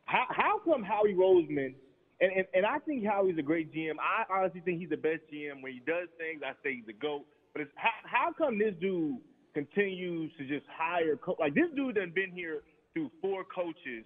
How, 0.07 0.25
how 0.31 0.61
come 0.64 0.83
Howie 0.83 1.14
Roseman, 1.14 1.75
and, 2.21 2.33
and, 2.33 2.47
and 2.55 2.64
I 2.64 2.79
think 2.79 3.05
Howie's 3.05 3.38
a 3.38 3.42
great 3.42 3.73
GM. 3.75 3.97
I 4.01 4.25
honestly 4.33 4.62
think 4.64 4.81
he's 4.81 4.88
the 4.88 4.97
best 4.97 5.21
GM. 5.33 5.62
When 5.62 5.73
he 5.73 5.81
does 5.87 6.09
things, 6.16 6.40
I 6.45 6.53
say 6.62 6.77
he's 6.77 6.88
a 6.88 6.99
GOAT. 6.99 7.27
But 7.53 7.62
it's, 7.62 7.71
how, 7.75 7.90
how 8.05 8.33
come 8.33 8.59
this 8.59 8.75
dude 8.81 9.19
continues 9.57 10.31
to 10.37 10.47
just 10.47 10.66
hire 10.69 11.16
co- 11.16 11.37
like 11.40 11.55
this 11.55 11.73
dude 11.75 11.95
done 11.95 12.12
been 12.14 12.31
here 12.31 12.61
through 12.92 13.11
four 13.23 13.42
coaches 13.45 14.05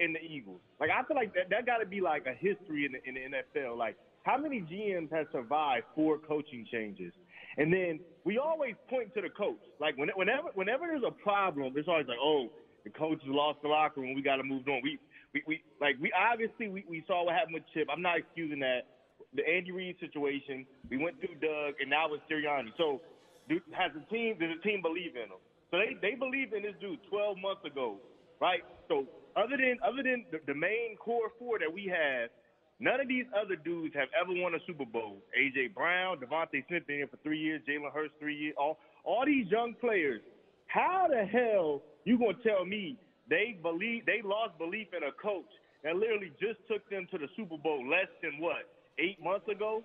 in 0.00 0.12
the 0.12 0.20
Eagles. 0.20 0.60
Like 0.80 0.90
I 0.90 1.06
feel 1.06 1.16
like 1.16 1.32
that 1.34 1.48
that 1.50 1.66
got 1.66 1.78
to 1.78 1.86
be 1.86 2.00
like 2.00 2.26
a 2.26 2.34
history 2.34 2.84
in 2.84 2.92
the, 2.92 3.00
in 3.08 3.14
the 3.14 3.38
NFL. 3.38 3.78
Like 3.78 3.96
how 4.24 4.36
many 4.36 4.60
GMs 4.62 5.12
have 5.12 5.26
survived 5.30 5.86
four 5.94 6.18
coaching 6.18 6.66
changes? 6.70 7.12
And 7.56 7.72
then 7.72 8.00
we 8.24 8.38
always 8.38 8.74
point 8.90 9.14
to 9.14 9.20
the 9.20 9.30
coach. 9.30 9.62
Like 9.80 9.96
when, 9.96 10.08
whenever 10.16 10.48
whenever 10.54 10.86
there's 10.88 11.06
a 11.06 11.12
problem, 11.22 11.74
it's 11.76 11.86
always 11.86 12.08
like, 12.08 12.18
oh, 12.20 12.48
the 12.82 12.90
coach 12.90 13.20
has 13.24 13.32
lost 13.32 13.62
the 13.62 13.68
locker 13.68 14.00
room. 14.00 14.14
We 14.14 14.22
got 14.22 14.36
to 14.36 14.42
move 14.42 14.66
on. 14.66 14.80
We 14.82 14.98
we, 15.34 15.42
we 15.46 15.62
like 15.80 15.96
we 16.00 16.12
obviously 16.14 16.68
we, 16.68 16.84
we 16.88 17.02
saw 17.06 17.24
what 17.26 17.34
happened 17.34 17.54
with 17.54 17.64
Chip. 17.74 17.88
I'm 17.90 18.00
not 18.02 18.18
excusing 18.18 18.60
that. 18.60 18.86
The 19.34 19.42
Andy 19.42 19.72
Reid 19.72 19.96
situation. 19.98 20.64
We 20.88 20.96
went 20.96 21.18
through 21.18 21.34
Doug, 21.42 21.74
and 21.80 21.90
now 21.90 22.06
it's 22.14 22.22
Sirianni. 22.30 22.70
So 22.78 23.02
do, 23.48 23.58
has 23.72 23.90
the 23.92 24.06
team 24.14 24.38
does 24.38 24.54
the 24.54 24.62
team 24.62 24.80
believe 24.80 25.18
in 25.18 25.26
him? 25.28 25.42
So 25.70 25.78
they 25.82 25.98
they 26.00 26.14
believed 26.14 26.54
in 26.54 26.62
this 26.62 26.78
dude 26.80 27.00
12 27.10 27.38
months 27.42 27.66
ago, 27.66 27.98
right? 28.40 28.62
So 28.88 29.06
other 29.36 29.58
than 29.58 29.76
other 29.82 30.06
than 30.06 30.24
the, 30.30 30.38
the 30.46 30.54
main 30.54 30.96
core 30.96 31.34
four 31.38 31.58
that 31.58 31.72
we 31.72 31.90
have, 31.90 32.30
none 32.78 33.00
of 33.00 33.08
these 33.08 33.26
other 33.34 33.56
dudes 33.56 33.94
have 33.98 34.08
ever 34.14 34.30
won 34.30 34.54
a 34.54 34.62
Super 34.66 34.86
Bowl. 34.86 35.18
AJ 35.34 35.74
Brown, 35.74 36.18
DeVonta 36.18 36.62
Smith 36.68 36.86
been 36.86 37.02
here 37.02 37.10
for 37.10 37.18
three 37.24 37.40
years, 37.40 37.60
Jalen 37.68 37.92
Hurts 37.92 38.14
three 38.20 38.36
years. 38.36 38.54
All 38.56 38.78
all 39.02 39.26
these 39.26 39.50
young 39.50 39.74
players. 39.80 40.22
How 40.68 41.08
the 41.10 41.26
hell 41.26 41.82
you 42.04 42.18
gonna 42.18 42.38
tell 42.46 42.64
me 42.64 42.96
they 43.28 43.58
believe 43.62 44.06
they 44.06 44.22
lost 44.22 44.56
belief 44.58 44.88
in 44.96 45.02
a 45.04 45.12
coach 45.12 45.48
that 45.82 45.96
literally 45.96 46.32
just 46.40 46.60
took 46.68 46.88
them 46.90 47.06
to 47.10 47.18
the 47.18 47.28
Super 47.36 47.56
Bowl 47.58 47.88
less 47.88 48.08
than 48.22 48.38
what 48.38 48.68
eight 48.98 49.22
months 49.22 49.48
ago? 49.48 49.82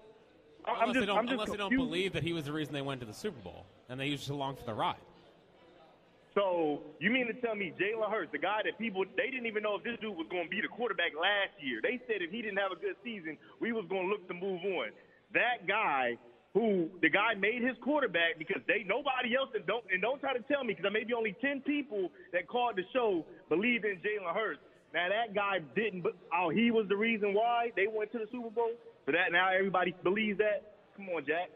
unless 0.68 0.88
just, 0.88 1.00
they 1.00 1.06
don't, 1.06 1.18
I'm 1.18 1.26
just 1.26 1.34
unless 1.34 1.50
they 1.52 1.58
don't 1.58 1.76
believe 1.76 2.14
that 2.14 2.24
he 2.24 2.34
was 2.34 2.46
the 2.46 2.52
reason 2.52 2.74
they 2.74 2.82
went 2.82 3.00
to 3.02 3.06
the 3.08 3.14
Super 3.14 3.40
Bowl 3.42 3.66
and 3.88 4.00
they 4.00 4.08
used 4.08 4.30
along 4.30 4.56
for 4.58 4.66
the 4.66 4.74
ride. 4.74 4.98
So 6.36 6.82
you 7.00 7.10
mean 7.10 7.28
to 7.28 7.34
tell 7.34 7.56
me 7.56 7.74
Jalen 7.80 8.10
Hurts, 8.10 8.32
the 8.32 8.38
guy 8.38 8.62
that 8.64 8.78
people 8.78 9.04
they 9.18 9.30
didn't 9.32 9.48
even 9.48 9.64
know 9.64 9.76
if 9.76 9.84
this 9.84 9.98
dude 10.00 10.16
was 10.16 10.28
going 10.30 10.46
to 10.46 10.50
be 10.50 10.62
the 10.62 10.68
quarterback 10.68 11.12
last 11.16 11.52
year. 11.60 11.80
They 11.82 12.00
said 12.08 12.22
if 12.22 12.32
he 12.32 12.42
didn't 12.42 12.60
have 12.60 12.72
a 12.72 12.76
good 12.76 12.96
season, 13.04 13.38
we 13.60 13.74
was 13.74 13.86
going 13.90 14.08
to 14.08 14.10
look 14.10 14.28
to 14.28 14.34
move 14.34 14.62
on. 14.64 14.90
That 15.34 15.68
guy 15.68 16.18
who 16.54 16.90
the 17.02 17.10
guy 17.10 17.36
made 17.38 17.62
his 17.62 17.78
quarterback 17.84 18.40
because 18.40 18.62
they 18.68 18.84
nobody 18.88 19.36
else 19.38 19.50
and 19.54 19.66
don't 19.66 19.84
and 19.92 20.02
don't 20.02 20.20
try 20.20 20.34
to 20.34 20.42
tell 20.52 20.64
me 20.64 20.74
because 20.74 20.92
maybe 20.92 21.14
only 21.14 21.36
ten 21.42 21.62
people 21.62 22.10
that 22.34 22.48
called 22.48 22.76
the 22.76 22.84
show 22.94 23.26
believe 23.50 23.86
in 23.86 23.98
Jalen 23.98 24.34
Hurts. 24.34 24.60
Now 24.94 25.08
that 25.10 25.36
guy 25.36 25.60
didn't, 25.76 26.02
but 26.02 26.14
oh, 26.34 26.50
he 26.50 26.72
was 26.72 26.88
the 26.90 26.98
reason 26.98 27.34
why 27.34 27.72
they 27.76 27.86
went 27.88 28.12
to 28.14 28.18
the 28.18 28.26
Super 28.32 28.50
Bowl. 28.50 28.72
So 29.06 29.12
that 29.12 29.32
now 29.32 29.50
everybody 29.54 29.94
believes 30.04 30.40
that. 30.40 30.74
Come 30.98 31.10
on, 31.10 31.26
Jack. 31.26 31.50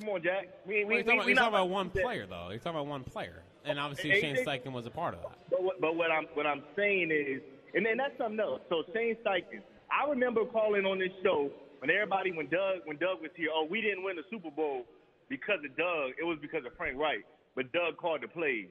Come 0.00 0.08
on, 0.10 0.22
Jack. 0.22 0.48
We, 0.66 0.84
Well, 0.84 0.88
we, 0.88 0.94
you're 0.96 1.04
talking, 1.04 1.06
we, 1.06 1.14
about, 1.14 1.28
you're 1.28 1.36
talking 1.36 1.54
about 1.54 1.68
one 1.70 1.90
that. 1.94 2.02
player, 2.02 2.26
though. 2.26 2.48
You're 2.50 2.58
talking 2.58 2.72
about 2.80 2.86
one 2.88 3.04
player, 3.04 3.42
and 3.64 3.78
obviously 3.78 4.10
Hey, 4.10 4.20
Shane 4.20 4.44
Steichen 4.44 4.72
was 4.72 4.86
a 4.86 4.90
part 4.90 5.14
of 5.14 5.22
that. 5.22 5.38
But 5.50 5.62
what, 5.62 5.80
but 5.80 5.94
what 5.94 6.10
I'm 6.10 6.26
what 6.34 6.46
I'm 6.46 6.62
saying 6.74 7.12
is, 7.12 7.40
and 7.74 7.86
then 7.86 7.96
that's 7.96 8.18
something 8.18 8.40
else. 8.40 8.60
So 8.68 8.82
Shane 8.92 9.16
Steichen, 9.24 9.62
I 9.90 10.10
remember 10.10 10.44
calling 10.44 10.84
on 10.84 10.98
this 10.98 11.12
show 11.22 11.50
when 11.84 11.90
everybody 11.94 12.32
when 12.32 12.48
Doug 12.48 12.80
when 12.86 12.96
Doug 12.96 13.20
was 13.20 13.30
here. 13.36 13.50
Oh, 13.54 13.66
we 13.68 13.82
didn't 13.82 14.04
win 14.04 14.16
the 14.16 14.24
Super 14.30 14.50
Bowl 14.50 14.84
because 15.28 15.60
of 15.62 15.76
Doug. 15.76 16.16
It 16.18 16.24
was 16.24 16.38
because 16.40 16.64
of 16.64 16.72
Frank 16.78 16.96
Reich. 16.98 17.26
But 17.54 17.70
Doug 17.72 17.98
called 18.00 18.22
the 18.22 18.28
plays. 18.28 18.68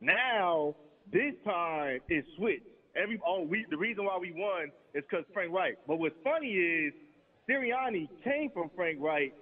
Now 0.00 0.76
this 1.12 1.34
time 1.44 1.98
it's 2.08 2.28
switched. 2.36 2.62
Every 2.94 3.18
oh 3.26 3.42
we 3.42 3.66
the 3.70 3.76
reason 3.76 4.04
why 4.04 4.18
we 4.20 4.30
won 4.36 4.70
is 4.94 5.02
because 5.10 5.24
Frank 5.32 5.52
Reich. 5.52 5.74
But 5.88 5.98
what's 5.98 6.14
funny 6.22 6.46
is 6.54 6.94
Sirianni 7.50 8.08
came 8.22 8.50
from 8.54 8.70
Frank 8.76 8.98
Reich. 9.00 9.34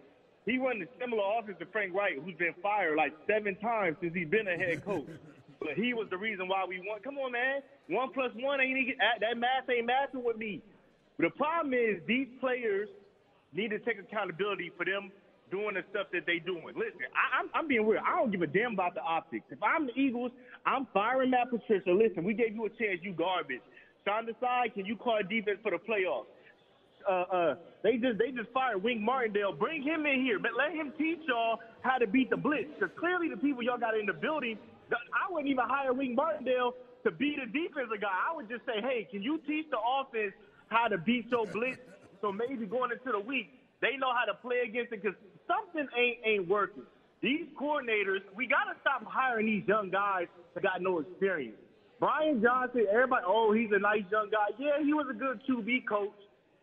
He 0.46 0.56
run 0.56 0.80
a 0.80 0.86
similar 0.98 1.22
offense 1.38 1.58
to 1.60 1.66
Frank 1.66 1.92
Reich, 1.94 2.16
who's 2.16 2.36
been 2.36 2.54
fired 2.62 2.96
like 2.96 3.12
seven 3.28 3.56
times 3.56 3.98
since 4.00 4.14
he's 4.14 4.28
been 4.28 4.48
a 4.48 4.56
head 4.56 4.82
coach. 4.82 5.04
but 5.60 5.74
he 5.76 5.92
was 5.92 6.08
the 6.10 6.16
reason 6.16 6.48
why 6.48 6.64
we 6.66 6.80
won. 6.88 7.00
Come 7.04 7.18
on, 7.18 7.32
man. 7.32 7.60
One 7.88 8.08
plus 8.14 8.32
one 8.36 8.60
ain't 8.60 8.78
even, 8.78 8.94
that- 8.98 9.20
that 9.20 9.36
math 9.36 9.68
ain't 9.68 9.86
mathing 9.86 10.24
with 10.24 10.36
me. 10.38 10.62
But 11.18 11.26
the 11.28 11.30
problem 11.36 11.74
is 11.74 12.00
these 12.08 12.28
players 12.40 12.88
need 13.52 13.68
to 13.70 13.78
take 13.78 13.98
accountability 13.98 14.72
for 14.76 14.84
them 14.84 15.10
doing 15.50 15.74
the 15.74 15.84
stuff 15.90 16.06
that 16.12 16.24
they 16.26 16.38
doing. 16.38 16.72
Listen, 16.74 17.04
I, 17.12 17.40
I'm, 17.40 17.50
I'm 17.54 17.68
being 17.68 17.86
real. 17.86 18.00
I 18.00 18.16
don't 18.16 18.30
give 18.30 18.42
a 18.42 18.46
damn 18.46 18.72
about 18.72 18.94
the 18.94 19.02
optics. 19.02 19.44
If 19.50 19.62
I'm 19.62 19.86
the 19.86 19.92
Eagles, 19.94 20.32
I'm 20.64 20.86
firing 20.92 21.30
Matt 21.30 21.50
Patricia. 21.50 21.92
Listen, 21.92 22.24
we 22.24 22.32
gave 22.32 22.54
you 22.54 22.64
a 22.64 22.70
chance. 22.70 23.00
You 23.02 23.12
garbage. 23.12 23.60
Sean 24.04 24.26
Desai, 24.26 24.72
can 24.72 24.86
you 24.86 24.96
call 24.96 25.20
defense 25.28 25.58
for 25.62 25.70
the 25.70 25.78
playoffs? 25.78 26.26
uh, 27.08 27.24
uh, 27.32 27.54
they 27.82 27.96
just 27.96 28.18
they 28.18 28.30
just 28.30 28.50
fired 28.52 28.82
Wink 28.82 29.00
Martindale. 29.00 29.52
Bring 29.52 29.82
him 29.82 30.06
in 30.06 30.22
here, 30.22 30.38
but 30.38 30.52
let 30.56 30.72
him 30.72 30.92
teach 30.98 31.18
y'all 31.26 31.58
how 31.82 31.98
to 31.98 32.06
beat 32.06 32.30
the 32.30 32.36
blitz. 32.36 32.68
Because 32.78 32.94
clearly 32.98 33.28
the 33.28 33.36
people 33.36 33.62
y'all 33.62 33.78
got 33.78 33.96
in 33.98 34.06
the 34.06 34.12
building, 34.12 34.58
I 34.90 35.30
wouldn't 35.30 35.50
even 35.50 35.64
hire 35.66 35.92
Wink 35.92 36.14
Martindale 36.14 36.74
to 37.04 37.10
be 37.10 37.36
the 37.36 37.46
defensive 37.46 38.00
guy. 38.00 38.12
I 38.12 38.34
would 38.34 38.48
just 38.48 38.64
say, 38.66 38.80
hey, 38.80 39.08
can 39.10 39.22
you 39.22 39.40
teach 39.46 39.66
the 39.70 39.78
offense 39.78 40.32
how 40.68 40.88
to 40.88 40.98
beat 40.98 41.26
your 41.30 41.46
blitz? 41.46 41.80
So 42.22 42.32
maybe 42.32 42.64
going 42.64 42.92
into 42.92 43.12
the 43.12 43.20
week, 43.20 43.50
they 43.82 43.98
know 43.98 44.14
how 44.14 44.24
to 44.24 44.38
play 44.38 44.62
against 44.64 44.92
it 44.92 45.02
because 45.02 45.18
something 45.46 45.86
ain't 45.98 46.18
ain't 46.24 46.48
working. 46.48 46.84
These 47.20 47.46
coordinators, 47.60 48.22
we 48.34 48.46
got 48.46 48.64
to 48.70 48.74
stop 48.80 49.04
hiring 49.04 49.46
these 49.46 49.66
young 49.66 49.90
guys 49.90 50.26
that 50.54 50.62
got 50.62 50.80
no 50.80 51.00
experience. 51.00 51.58
Brian 52.00 52.42
Johnson, 52.42 52.86
everybody, 52.90 53.22
oh, 53.26 53.52
he's 53.52 53.70
a 53.70 53.78
nice 53.78 54.02
young 54.10 54.30
guy. 54.30 54.50
Yeah, 54.58 54.82
he 54.82 54.92
was 54.92 55.06
a 55.08 55.14
good 55.14 55.38
QB 55.46 55.86
coach, 55.86 56.18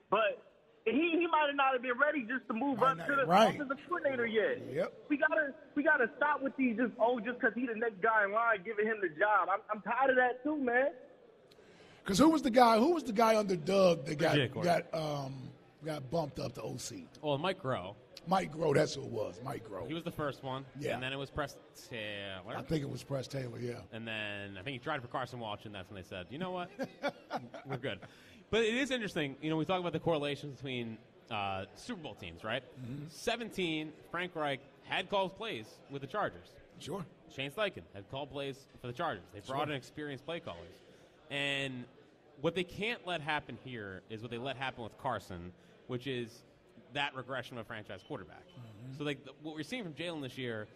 but 0.10 0.44
he 0.86 0.92
he 0.92 1.28
might 1.28 1.48
have 1.48 1.56
not 1.56 1.74
have 1.74 1.82
been 1.82 1.98
ready 1.98 2.24
just 2.24 2.48
to 2.48 2.54
move 2.54 2.82
up 2.84 2.98
to 2.98 3.16
the 3.16 3.26
right. 3.26 3.56
offensive 3.56 3.78
coordinator 3.88 4.26
yet. 4.26 4.64
Yep. 4.74 4.94
We 5.10 5.18
gotta 5.18 5.54
we 5.76 5.84
gotta 5.84 6.10
stop 6.18 6.42
with 6.42 6.56
these 6.58 6.78
just 6.78 6.92
oh 7.00 7.20
just 7.20 7.40
because 7.40 7.54
he's 7.56 7.68
the 7.68 7.80
next 7.80 8.02
guy 8.02 8.26
in 8.26 8.32
line 8.32 8.64
giving 8.66 8.86
him 8.86 8.98
the 9.02 9.10
job. 9.20 9.48
I'm 9.52 9.60
I'm 9.72 9.82
tired 9.82 10.12
of 10.12 10.16
that 10.18 10.44
too, 10.44 10.58
man. 10.58 10.92
Because 12.04 12.18
who 12.18 12.30
was 12.30 12.42
the 12.42 12.50
guy? 12.50 12.78
Who 12.78 12.94
was 12.94 13.04
the 13.04 13.14
guy 13.14 13.38
under 13.38 13.56
Doug 13.56 14.06
that 14.06 14.18
got 14.18 14.36
Jake 14.36 14.54
got 14.62 14.94
um 14.94 15.49
got 15.86 16.10
bumped 16.12 16.40
up 16.40 16.54
to 16.56 16.62
OC? 16.64 17.02
Well, 17.22 17.38
Mike 17.38 17.62
Groh. 17.62 17.96
Mike 18.28 18.54
Groh. 18.54 18.74
That's 18.76 18.94
who 18.96 19.02
it 19.04 19.10
was. 19.10 19.40
Mike 19.44 19.68
Groh. 19.68 19.88
He 19.88 19.94
was 19.94 20.04
the 20.04 20.12
first 20.12 20.44
one. 20.44 20.66
Yeah. 20.80 20.94
And 20.94 21.02
then 21.04 21.14
it 21.14 21.18
was 21.18 21.30
Press 21.30 21.56
Taylor. 21.90 22.58
I 22.58 22.62
think 22.62 22.84
it 22.84 22.90
was 22.90 23.04
Press 23.04 23.28
Taylor. 23.28 23.58
Yeah. 23.60 23.76
And 23.92 24.08
then 24.08 24.58
I 24.60 24.62
think 24.62 24.74
he 24.74 24.80
tried 24.80 25.02
for 25.02 25.08
Carson 25.08 25.40
Walch, 25.40 25.66
and 25.66 25.74
that's 25.74 25.90
when 25.90 26.02
they 26.02 26.08
said, 26.08 26.26
you 26.30 26.38
know 26.38 26.52
what? 26.52 26.70
We're 27.66 27.78
good. 27.78 28.00
But 28.52 28.62
it 28.64 28.74
is 28.76 28.92
interesting. 28.92 29.36
You 29.42 29.50
know, 29.50 29.58
we 29.58 29.66
talk 29.66 29.80
about 29.80 29.94
the 29.94 30.00
correlations 30.00 30.56
between 30.56 30.98
uh, 31.32 31.66
Super 31.76 32.02
Bowl 32.02 32.16
teams, 32.16 32.44
right? 32.44 32.64
Mm-hmm. 32.82 33.06
17, 33.10 33.92
Frank 34.12 34.36
Reich 34.36 34.60
had 34.84 35.10
called 35.10 35.36
plays 35.38 35.66
with 35.90 36.02
the 36.02 36.08
Chargers. 36.08 36.48
Sure. 36.80 37.06
Shane 37.36 37.52
Steichen 37.52 37.84
had 37.94 38.10
called 38.10 38.32
plays 38.32 38.66
for 38.82 38.88
the 38.88 38.94
Chargers. 38.94 39.24
They 39.34 39.40
brought 39.42 39.66
Sure. 39.66 39.70
in 39.72 39.78
experienced 39.78 40.26
play 40.26 40.40
callers. 40.40 40.74
And 41.30 41.86
what 42.42 42.56
they 42.56 42.64
can't 42.64 43.06
let 43.06 43.22
happen 43.22 43.58
here 43.64 44.02
is 44.10 44.22
what 44.22 44.32
they 44.32 44.38
let 44.40 44.56
happen 44.58 44.84
with 44.84 44.98
Carson, 44.98 45.52
which 45.90 46.08
is 46.08 46.44
that 46.94 47.16
regression 47.16 47.58
of 47.58 47.66
a 47.66 47.68
franchise 47.68 48.02
quarterback. 48.08 48.48
Mm-hmm. 48.48 48.98
So 48.98 49.04
like 49.04 49.18
what 49.42 49.56
we're 49.56 49.64
seeing 49.64 49.84
from 49.84 49.94
Jalen 49.94 50.22
this 50.22 50.38
year, 50.38 50.68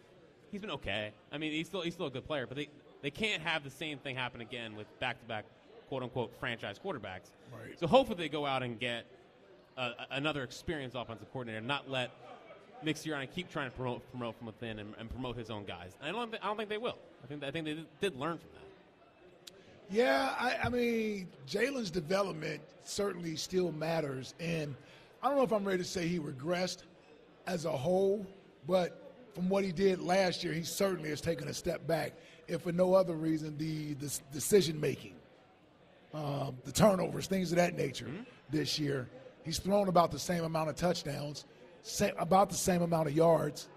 he's 0.52 0.60
been 0.60 0.72
okay. 0.72 1.12
I 1.32 1.38
mean, 1.38 1.52
he's 1.52 1.68
still 1.68 1.82
he's 1.82 1.94
still 1.94 2.08
a 2.08 2.12
good 2.12 2.26
player, 2.26 2.46
but 2.48 2.58
they 2.58 2.68
they 3.02 3.12
can't 3.12 3.42
have 3.42 3.64
the 3.64 3.70
same 3.70 4.00
thing 4.00 4.16
happen 4.16 4.42
again 4.42 4.76
with 4.76 4.88
back 5.00 5.20
to 5.22 5.26
back 5.28 5.46
quote 5.88 6.04
unquote 6.04 6.34
franchise 6.40 6.80
quarterbacks. 6.84 7.32
Right. 7.52 7.80
So 7.80 7.88
hopefully 7.88 8.18
they 8.18 8.30
go 8.30 8.46
out 8.46 8.64
and 8.64 8.80
get 8.80 9.06
a, 9.78 9.82
a- 9.82 10.08
another 10.12 10.44
experienced 10.44 10.96
offensive 10.98 11.32
coordinator, 11.32 11.60
and 11.60 11.68
not 11.68 11.90
let 11.90 12.12
Nick 12.84 12.96
Sirianni 12.96 13.32
keep 13.34 13.52
trying 13.52 13.70
to 13.70 13.76
promote 13.76 14.10
promote 14.10 14.36
from 14.38 14.48
within 14.48 14.80
and, 14.80 14.96
and 14.98 15.10
promote 15.10 15.38
his 15.38 15.52
own 15.52 15.64
guys. 15.64 15.96
And 16.02 16.10
I 16.10 16.20
don't 16.20 16.36
I 16.42 16.48
don't 16.48 16.58
think 16.58 16.70
they 16.70 16.80
will. 16.80 16.98
I 17.24 17.28
think 17.28 17.44
I 17.44 17.52
think 17.52 17.66
they 17.66 17.76
did, 17.76 17.86
did 18.02 18.20
learn 18.20 18.40
from 18.40 18.50
that. 18.54 18.64
Yeah, 19.90 20.34
I, 20.40 20.58
I 20.64 20.70
mean, 20.70 21.28
Jalen's 21.48 21.92
development 21.92 22.62
certainly 22.84 23.36
still 23.36 23.72
matters. 23.72 24.34
And 24.40 24.76
I 25.24 25.28
don't 25.28 25.38
know 25.38 25.44
if 25.44 25.54
I'm 25.54 25.64
ready 25.64 25.78
to 25.82 25.88
say 25.88 26.06
he 26.06 26.20
regressed 26.20 26.80
as 27.48 27.64
a 27.64 27.72
whole, 27.72 28.26
but 28.68 29.14
from 29.34 29.48
what 29.48 29.64
he 29.64 29.72
did 29.72 30.02
last 30.02 30.44
year, 30.44 30.52
he 30.52 30.64
certainly 30.64 31.10
has 31.12 31.22
taken 31.22 31.48
a 31.48 31.54
step 31.54 31.88
back. 31.88 32.12
If 32.50 32.64
for 32.64 32.74
no 32.74 32.94
other 32.94 33.16
reason, 33.16 33.58
the, 33.58 33.94
the 33.94 34.20
decision 34.34 34.82
making, 34.82 35.16
um, 36.14 36.58
the 36.66 36.74
turnovers, 36.74 37.28
things 37.28 37.54
of 37.54 37.58
that 37.58 37.78
nature 37.78 38.12
this 38.50 38.78
year. 38.78 39.10
He's 39.46 39.60
thrown 39.60 39.88
about 39.88 40.12
the 40.12 40.20
same 40.20 40.44
amount 40.44 40.70
of 40.70 40.76
touchdowns, 40.76 41.46
sa- 41.84 42.10
about 42.18 42.50
the 42.50 42.56
same 42.56 42.82
amount 42.82 43.08
of 43.08 43.16
yards. 43.16 43.70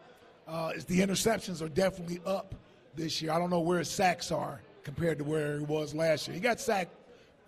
Uh, 0.49 0.73
the 0.89 0.99
interceptions 0.99 1.63
are 1.63 1.69
definitely 1.69 2.21
up 2.27 2.57
this 2.97 3.23
year. 3.23 3.31
I 3.31 3.39
don't 3.39 3.51
know 3.51 3.61
where 3.61 3.79
his 3.79 3.89
sacks 3.89 4.33
are 4.33 4.61
compared 4.83 5.19
to 5.19 5.25
where 5.25 5.59
he 5.59 5.65
was 5.65 5.95
last 5.95 6.27
year. 6.27 6.35
He 6.35 6.41
got 6.41 6.59
sacked 6.61 6.93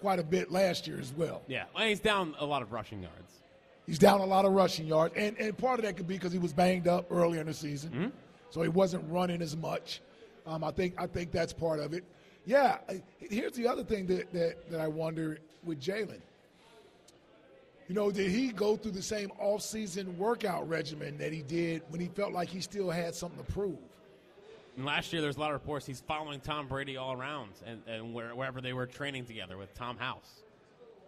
quite 0.00 0.20
a 0.20 0.24
bit 0.24 0.52
last 0.52 0.87
year 0.87 1.00
as 1.00 1.12
well. 1.12 1.42
Yeah, 1.48 1.64
well, 1.74 1.87
he's 1.87 2.00
down 2.00 2.37
a 2.38 2.46
lot 2.46 2.62
of 2.62 2.72
rushing 2.72 3.02
yards. 3.02 3.42
He's 3.88 3.98
down 3.98 4.20
a 4.20 4.24
lot 4.27 4.44
of 4.44 4.53
rushing 4.53 4.87
yards, 4.87 5.14
and, 5.16 5.35
and 5.38 5.57
part 5.57 5.79
of 5.81 5.85
that 5.87 5.96
could 5.96 6.07
be 6.07 6.14
because 6.14 6.31
he 6.33 6.38
was 6.38 6.53
banged 6.53 6.87
up 6.87 7.07
earlier 7.11 7.40
in 7.40 7.46
the 7.46 7.55
season, 7.55 7.90
Mm-hmm. 7.90 8.09
so 8.51 8.61
he 8.62 8.68
wasn't 8.68 9.03
running 9.11 9.40
as 9.42 9.57
much. 9.57 10.03
Um, 10.46 10.62
I 10.62 10.70
think 10.70 10.94
I 10.98 11.07
think 11.07 11.33
that's 11.33 11.53
part 11.55 11.81
of 11.81 11.94
it. 11.94 12.05
Yeah, 12.44 12.79
here's 13.18 13.53
the 13.55 13.66
other 13.66 13.83
thing 13.85 14.07
that, 14.07 14.31
that, 14.33 14.70
that 14.70 14.81
I 14.81 14.88
wonder 14.88 15.38
with 15.64 15.81
Jalen. 15.81 16.20
You 17.88 17.94
know, 17.94 18.11
did 18.11 18.31
he 18.31 18.48
go 18.53 18.77
through 18.77 18.92
the 18.92 19.03
same 19.03 19.31
off-season 19.38 20.16
workout 20.18 20.68
regimen 20.68 21.16
that 21.18 21.33
he 21.33 21.40
did 21.40 21.81
when 21.88 22.01
he 22.01 22.09
felt 22.09 22.33
like 22.33 22.51
he 22.51 22.61
still 22.61 22.90
had 22.90 23.14
something 23.14 23.42
to 23.42 23.53
prove? 23.53 23.79
And 24.77 24.85
last 24.85 25.12
year, 25.14 25.22
there's 25.22 25.37
a 25.38 25.40
lot 25.40 25.48
of 25.51 25.55
reports 25.55 25.87
he's 25.87 26.03
following 26.03 26.40
Tom 26.40 26.68
Brady 26.68 26.98
all 26.98 27.14
around, 27.14 27.53
and, 27.66 27.81
and 27.87 28.12
where, 28.14 28.35
wherever 28.35 28.61
they 28.61 28.74
were 28.74 28.87
training 28.87 29.24
together 29.24 29.57
with 29.57 29.74
Tom 29.74 29.96
House. 29.96 30.42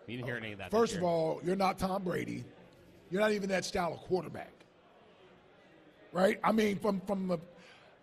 You 0.07 0.17
didn't 0.17 0.27
hear 0.27 0.37
any 0.39 0.53
of 0.53 0.59
that. 0.59 0.71
First 0.71 0.97
of 0.97 1.03
all, 1.05 1.41
you're 1.45 1.55
not 1.57 1.79
Tom 1.79 2.03
Brady. 2.03 2.45
You're 3.11 3.21
not 3.21 3.33
even 3.33 3.49
that 3.51 3.65
style 3.65 3.93
of 3.93 3.99
quarterback, 4.01 4.53
right? 6.13 6.39
I 6.45 6.53
mean, 6.53 6.79
from 6.79 7.01
from 7.01 7.31
a, 7.31 7.39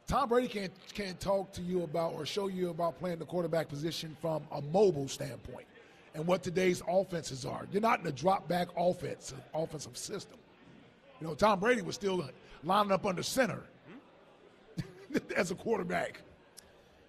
Tom 0.06 0.30
Brady 0.30 0.48
can't 0.48 0.74
can't 0.94 1.20
talk 1.20 1.52
to 1.54 1.62
you 1.62 1.84
about 1.84 2.14
or 2.14 2.26
show 2.26 2.48
you 2.48 2.70
about 2.70 3.00
playing 3.00 3.20
the 3.20 3.26
quarterback 3.26 3.70
position 3.70 4.16
from 4.22 4.44
a 4.52 4.62
mobile 4.62 5.08
standpoint 5.08 5.68
and 6.14 6.26
what 6.26 6.44
today's 6.44 6.82
offenses 6.88 7.46
are. 7.46 7.68
You're 7.72 7.82
not 7.82 8.02
in 8.02 8.08
a 8.08 8.12
drop 8.12 8.48
back 8.48 8.68
offense 8.76 9.34
offensive 9.54 9.98
system. 9.98 10.38
You 11.22 11.28
know, 11.28 11.36
Tom 11.36 11.60
Brady 11.60 11.82
was 11.82 11.96
still 11.96 12.30
lining 12.64 12.92
up 12.92 13.06
under 13.06 13.24
center 13.24 13.64
as 15.36 15.52
a 15.52 15.56
quarterback. 15.56 16.22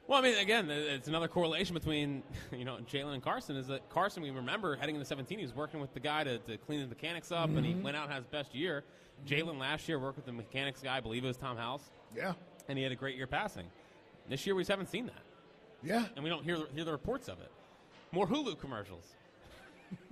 Well, 0.09 0.19
I 0.19 0.23
mean, 0.23 0.39
again, 0.39 0.69
it's 0.71 1.07
another 1.07 1.29
correlation 1.29 1.75
between 1.75 2.23
you 2.53 2.65
know 2.65 2.79
Jalen 2.91 3.15
and 3.15 3.23
Carson. 3.23 3.55
Is 3.57 3.67
that 3.69 3.89
Carson? 3.91 4.23
We 4.23 4.31
remember 4.31 4.75
heading 4.75 4.97
into 4.97 5.07
17, 5.07 5.39
he 5.39 5.45
was 5.45 5.55
working 5.55 5.79
with 5.81 5.93
the 5.95 6.01
guy 6.01 6.25
to, 6.25 6.39
to 6.39 6.57
clean 6.57 6.81
the 6.81 6.87
mechanics 6.87 7.31
up, 7.31 7.51
and 7.51 7.65
he 7.65 7.75
Mhm. 7.75 7.83
went 7.83 7.97
out 7.97 8.05
and 8.05 8.13
had 8.13 8.23
his 8.23 8.27
best 8.27 8.55
year. 8.55 8.83
Jalen 9.27 9.59
last 9.59 9.87
year 9.89 9.99
worked 9.99 10.17
with 10.17 10.27
the 10.27 10.33
mechanics 10.33 10.81
guy, 10.83 10.97
I 10.97 11.01
believe 11.01 11.25
it 11.25 11.29
was 11.29 11.37
Tom 11.37 11.57
House. 11.57 11.83
Yeah. 12.17 12.33
and 12.69 12.77
he 12.77 12.83
had 12.85 12.93
a 12.93 12.97
great 12.97 13.17
year 13.17 13.27
passing. 13.27 13.67
This 14.29 14.45
year 14.47 14.55
we 14.55 14.63
just 14.63 14.71
haven't 14.71 14.89
seen 14.91 15.07
that. 15.07 15.23
Yeah. 15.83 16.07
and 16.17 16.25
we 16.25 16.31
don't 16.31 16.43
hear 16.45 16.59
hear 16.75 16.85
the 16.85 16.93
reports 16.93 17.29
of 17.29 17.39
it. 17.41 17.51
More 18.13 18.27
Hulu 18.27 18.59
commercials. 18.59 19.05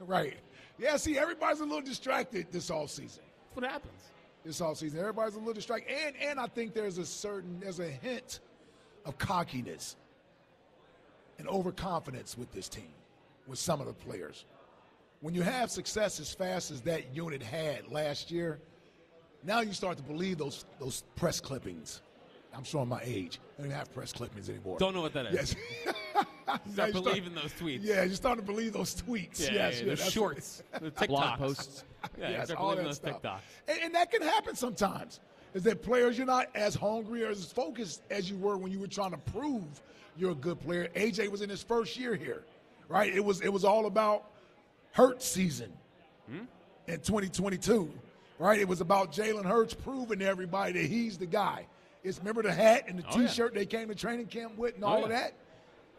Right. 0.00 0.36
Yeah, 0.78 0.96
see, 0.96 1.16
everybody's 1.18 1.60
a 1.60 1.64
little 1.64 1.80
distracted 1.80 2.48
this 2.50 2.68
all 2.70 2.88
season. 2.88 3.22
That's 3.46 3.56
what 3.62 3.70
happens. 3.70 4.00
This 4.44 4.60
all 4.60 4.74
season. 4.74 4.98
Everybody's 4.98 5.36
a 5.36 5.38
little 5.38 5.54
distracted. 5.54 5.94
And 6.04 6.16
and 6.16 6.40
I 6.40 6.46
think 6.46 6.74
there's 6.74 6.98
a 6.98 7.06
certain 7.06 7.60
there's 7.60 7.78
a 7.80 7.88
hint 7.88 8.40
of 9.04 9.18
cockiness 9.18 9.96
and 11.38 11.48
overconfidence 11.48 12.38
with 12.38 12.50
this 12.52 12.68
team, 12.68 12.92
with 13.46 13.58
some 13.58 13.80
of 13.80 13.86
the 13.86 13.92
players. 13.92 14.44
When 15.20 15.34
you 15.34 15.42
have 15.42 15.70
success 15.70 16.20
as 16.20 16.32
fast 16.32 16.70
as 16.70 16.80
that 16.82 17.14
unit 17.14 17.42
had 17.42 17.90
last 17.90 18.30
year, 18.30 18.60
Now 19.46 19.60
you 19.60 19.72
start 19.74 19.96
to 19.98 20.02
believe 20.02 20.38
those 20.38 20.64
those 20.78 21.04
press 21.16 21.40
clippings. 21.40 22.00
I'm 22.56 22.64
showing 22.64 22.88
my 22.88 23.00
age. 23.02 23.40
I 23.42 23.62
don't 23.62 23.66
even 23.66 23.78
have 23.78 23.92
press 23.92 24.12
clippings 24.12 24.48
anymore. 24.48 24.78
Don't 24.78 24.94
know 24.94 25.02
what 25.02 25.12
that 25.14 25.26
is. 25.26 25.56
Yes. 25.84 25.94
Start 26.72 26.92
believing 26.92 27.34
those 27.34 27.52
tweets. 27.52 27.80
Yeah, 27.82 28.04
you're 28.04 28.14
starting 28.14 28.44
to 28.46 28.52
believe 28.52 28.72
those 28.72 28.94
tweets. 28.94 29.40
Yeah, 29.40 29.52
yes, 29.52 29.80
yeah, 29.80 29.86
yeah, 29.88 29.94
the 29.96 30.10
shorts, 30.10 30.62
the 30.80 30.90
TikToks. 30.92 31.06
Blog 31.08 31.38
posts. 31.38 31.84
Yeah, 32.18 32.28
you 32.28 32.34
yes, 32.34 32.44
start 32.46 32.60
all 32.60 32.66
believing 32.76 32.84
that 32.92 33.02
those 33.02 33.18
stuff. 33.18 33.22
TikToks. 33.22 33.40
And, 33.68 33.78
and 33.82 33.94
that 33.94 34.10
can 34.10 34.22
happen 34.22 34.54
sometimes. 34.54 35.20
Is 35.54 35.62
that 35.62 35.82
players 35.82 36.18
you're 36.18 36.26
not 36.26 36.48
as 36.54 36.74
hungry 36.74 37.24
or 37.24 37.28
as 37.30 37.44
focused 37.52 38.02
as 38.10 38.28
you 38.28 38.36
were 38.36 38.56
when 38.56 38.72
you 38.72 38.80
were 38.80 38.88
trying 38.88 39.12
to 39.12 39.18
prove 39.18 39.62
you're 40.16 40.32
a 40.32 40.34
good 40.36 40.60
player. 40.60 40.88
AJ 40.94 41.28
was 41.30 41.42
in 41.42 41.48
his 41.50 41.62
first 41.62 41.96
year 41.96 42.14
here, 42.16 42.42
right? 42.88 43.12
It 43.14 43.24
was 43.24 43.40
it 43.40 43.52
was 43.52 43.64
all 43.64 43.86
about 43.86 44.24
hurt 44.92 45.22
season 45.22 45.72
Hmm? 46.28 46.44
in 46.88 47.00
2022, 47.00 47.90
right? 48.38 48.58
It 48.58 48.66
was 48.68 48.80
about 48.80 49.12
Jalen 49.12 49.44
Hurts 49.44 49.74
proving 49.74 50.20
to 50.20 50.26
everybody 50.26 50.72
that 50.72 50.86
he's 50.86 51.18
the 51.18 51.26
guy. 51.26 51.66
It's 52.02 52.18
remember 52.18 52.42
the 52.42 52.52
hat 52.52 52.84
and 52.88 52.98
the 52.98 53.04
Oh. 53.10 53.18
T-shirt 53.26 53.54
they 53.54 53.66
came 53.66 53.88
to 53.88 53.94
training 53.94 54.26
camp 54.26 54.56
with 54.56 54.74
and 54.74 54.84
Oh, 54.84 54.88
all 54.88 55.04
of 55.04 55.10
yeah. 55.10 55.20
that. 55.20 55.34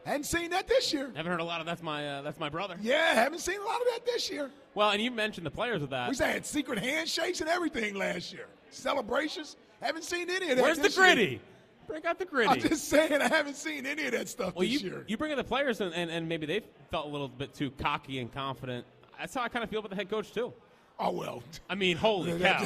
Hadn't 0.06 0.26
seen 0.26 0.52
that 0.52 0.68
this 0.68 0.94
year. 0.94 1.12
Haven't 1.16 1.32
heard 1.32 1.40
a 1.40 1.44
lot 1.44 1.62
of 1.62 1.66
that's 1.66 1.82
my 1.82 2.08
uh, 2.08 2.22
that's 2.22 2.40
my 2.40 2.50
brother. 2.50 2.78
Yeah, 2.82 3.14
haven't 3.16 3.40
seen 3.40 3.60
a 3.60 3.64
lot 3.64 3.82
of 3.82 3.88
that 3.92 4.06
this 4.06 4.30
year. 4.30 4.52
Well, 4.76 4.92
and 4.92 5.02
you 5.02 5.10
mentioned 5.12 5.46
the 5.46 5.52
players 5.52 5.82
of 5.82 5.90
that. 5.92 6.10
We 6.12 6.18
had 6.18 6.46
secret 6.46 6.78
handshakes 6.80 7.42
and 7.42 7.50
everything 7.50 7.96
last 7.96 8.32
year. 8.34 8.46
Celebrations. 8.76 9.56
Haven't 9.82 10.04
seen 10.04 10.30
any 10.30 10.50
of 10.50 10.58
that. 10.58 10.64
Where's 10.64 10.78
the 10.78 10.84
this 10.84 10.98
year. 10.98 11.06
gritty? 11.06 11.42
Bring 11.88 12.06
out 12.06 12.18
the 12.18 12.26
gritty. 12.26 12.50
I'm 12.50 12.60
just 12.60 12.88
saying 12.90 13.22
I 13.22 13.28
haven't 13.28 13.56
seen 13.56 13.86
any 13.86 14.06
of 14.06 14.12
that 14.14 14.28
stuff 14.28 14.56
well, 14.56 14.68
this 14.68 14.82
you 14.82 14.90
year. 14.90 15.06
you 15.08 15.18
bring 15.18 15.32
in 15.32 15.38
the 15.38 15.44
players 15.44 15.82
and, 15.82 15.94
and, 15.94 16.10
and 16.10 16.28
maybe 16.28 16.46
they 16.46 16.62
felt 16.90 17.06
a 17.06 17.10
little 17.10 17.28
bit 17.28 17.54
too 17.54 17.70
cocky 17.72 18.20
and 18.20 18.34
confident. 18.34 18.86
That's 19.20 19.34
how 19.34 19.42
I 19.42 19.50
kind 19.50 19.64
of 19.64 19.70
feel 19.70 19.80
about 19.80 19.92
the 19.92 19.96
head 19.96 20.10
coach 20.10 20.32
too. 20.34 20.52
Oh 21.00 21.12
well. 21.12 21.44
I 21.70 21.76
mean, 21.76 21.98
holy 21.98 22.40
cow! 22.40 22.66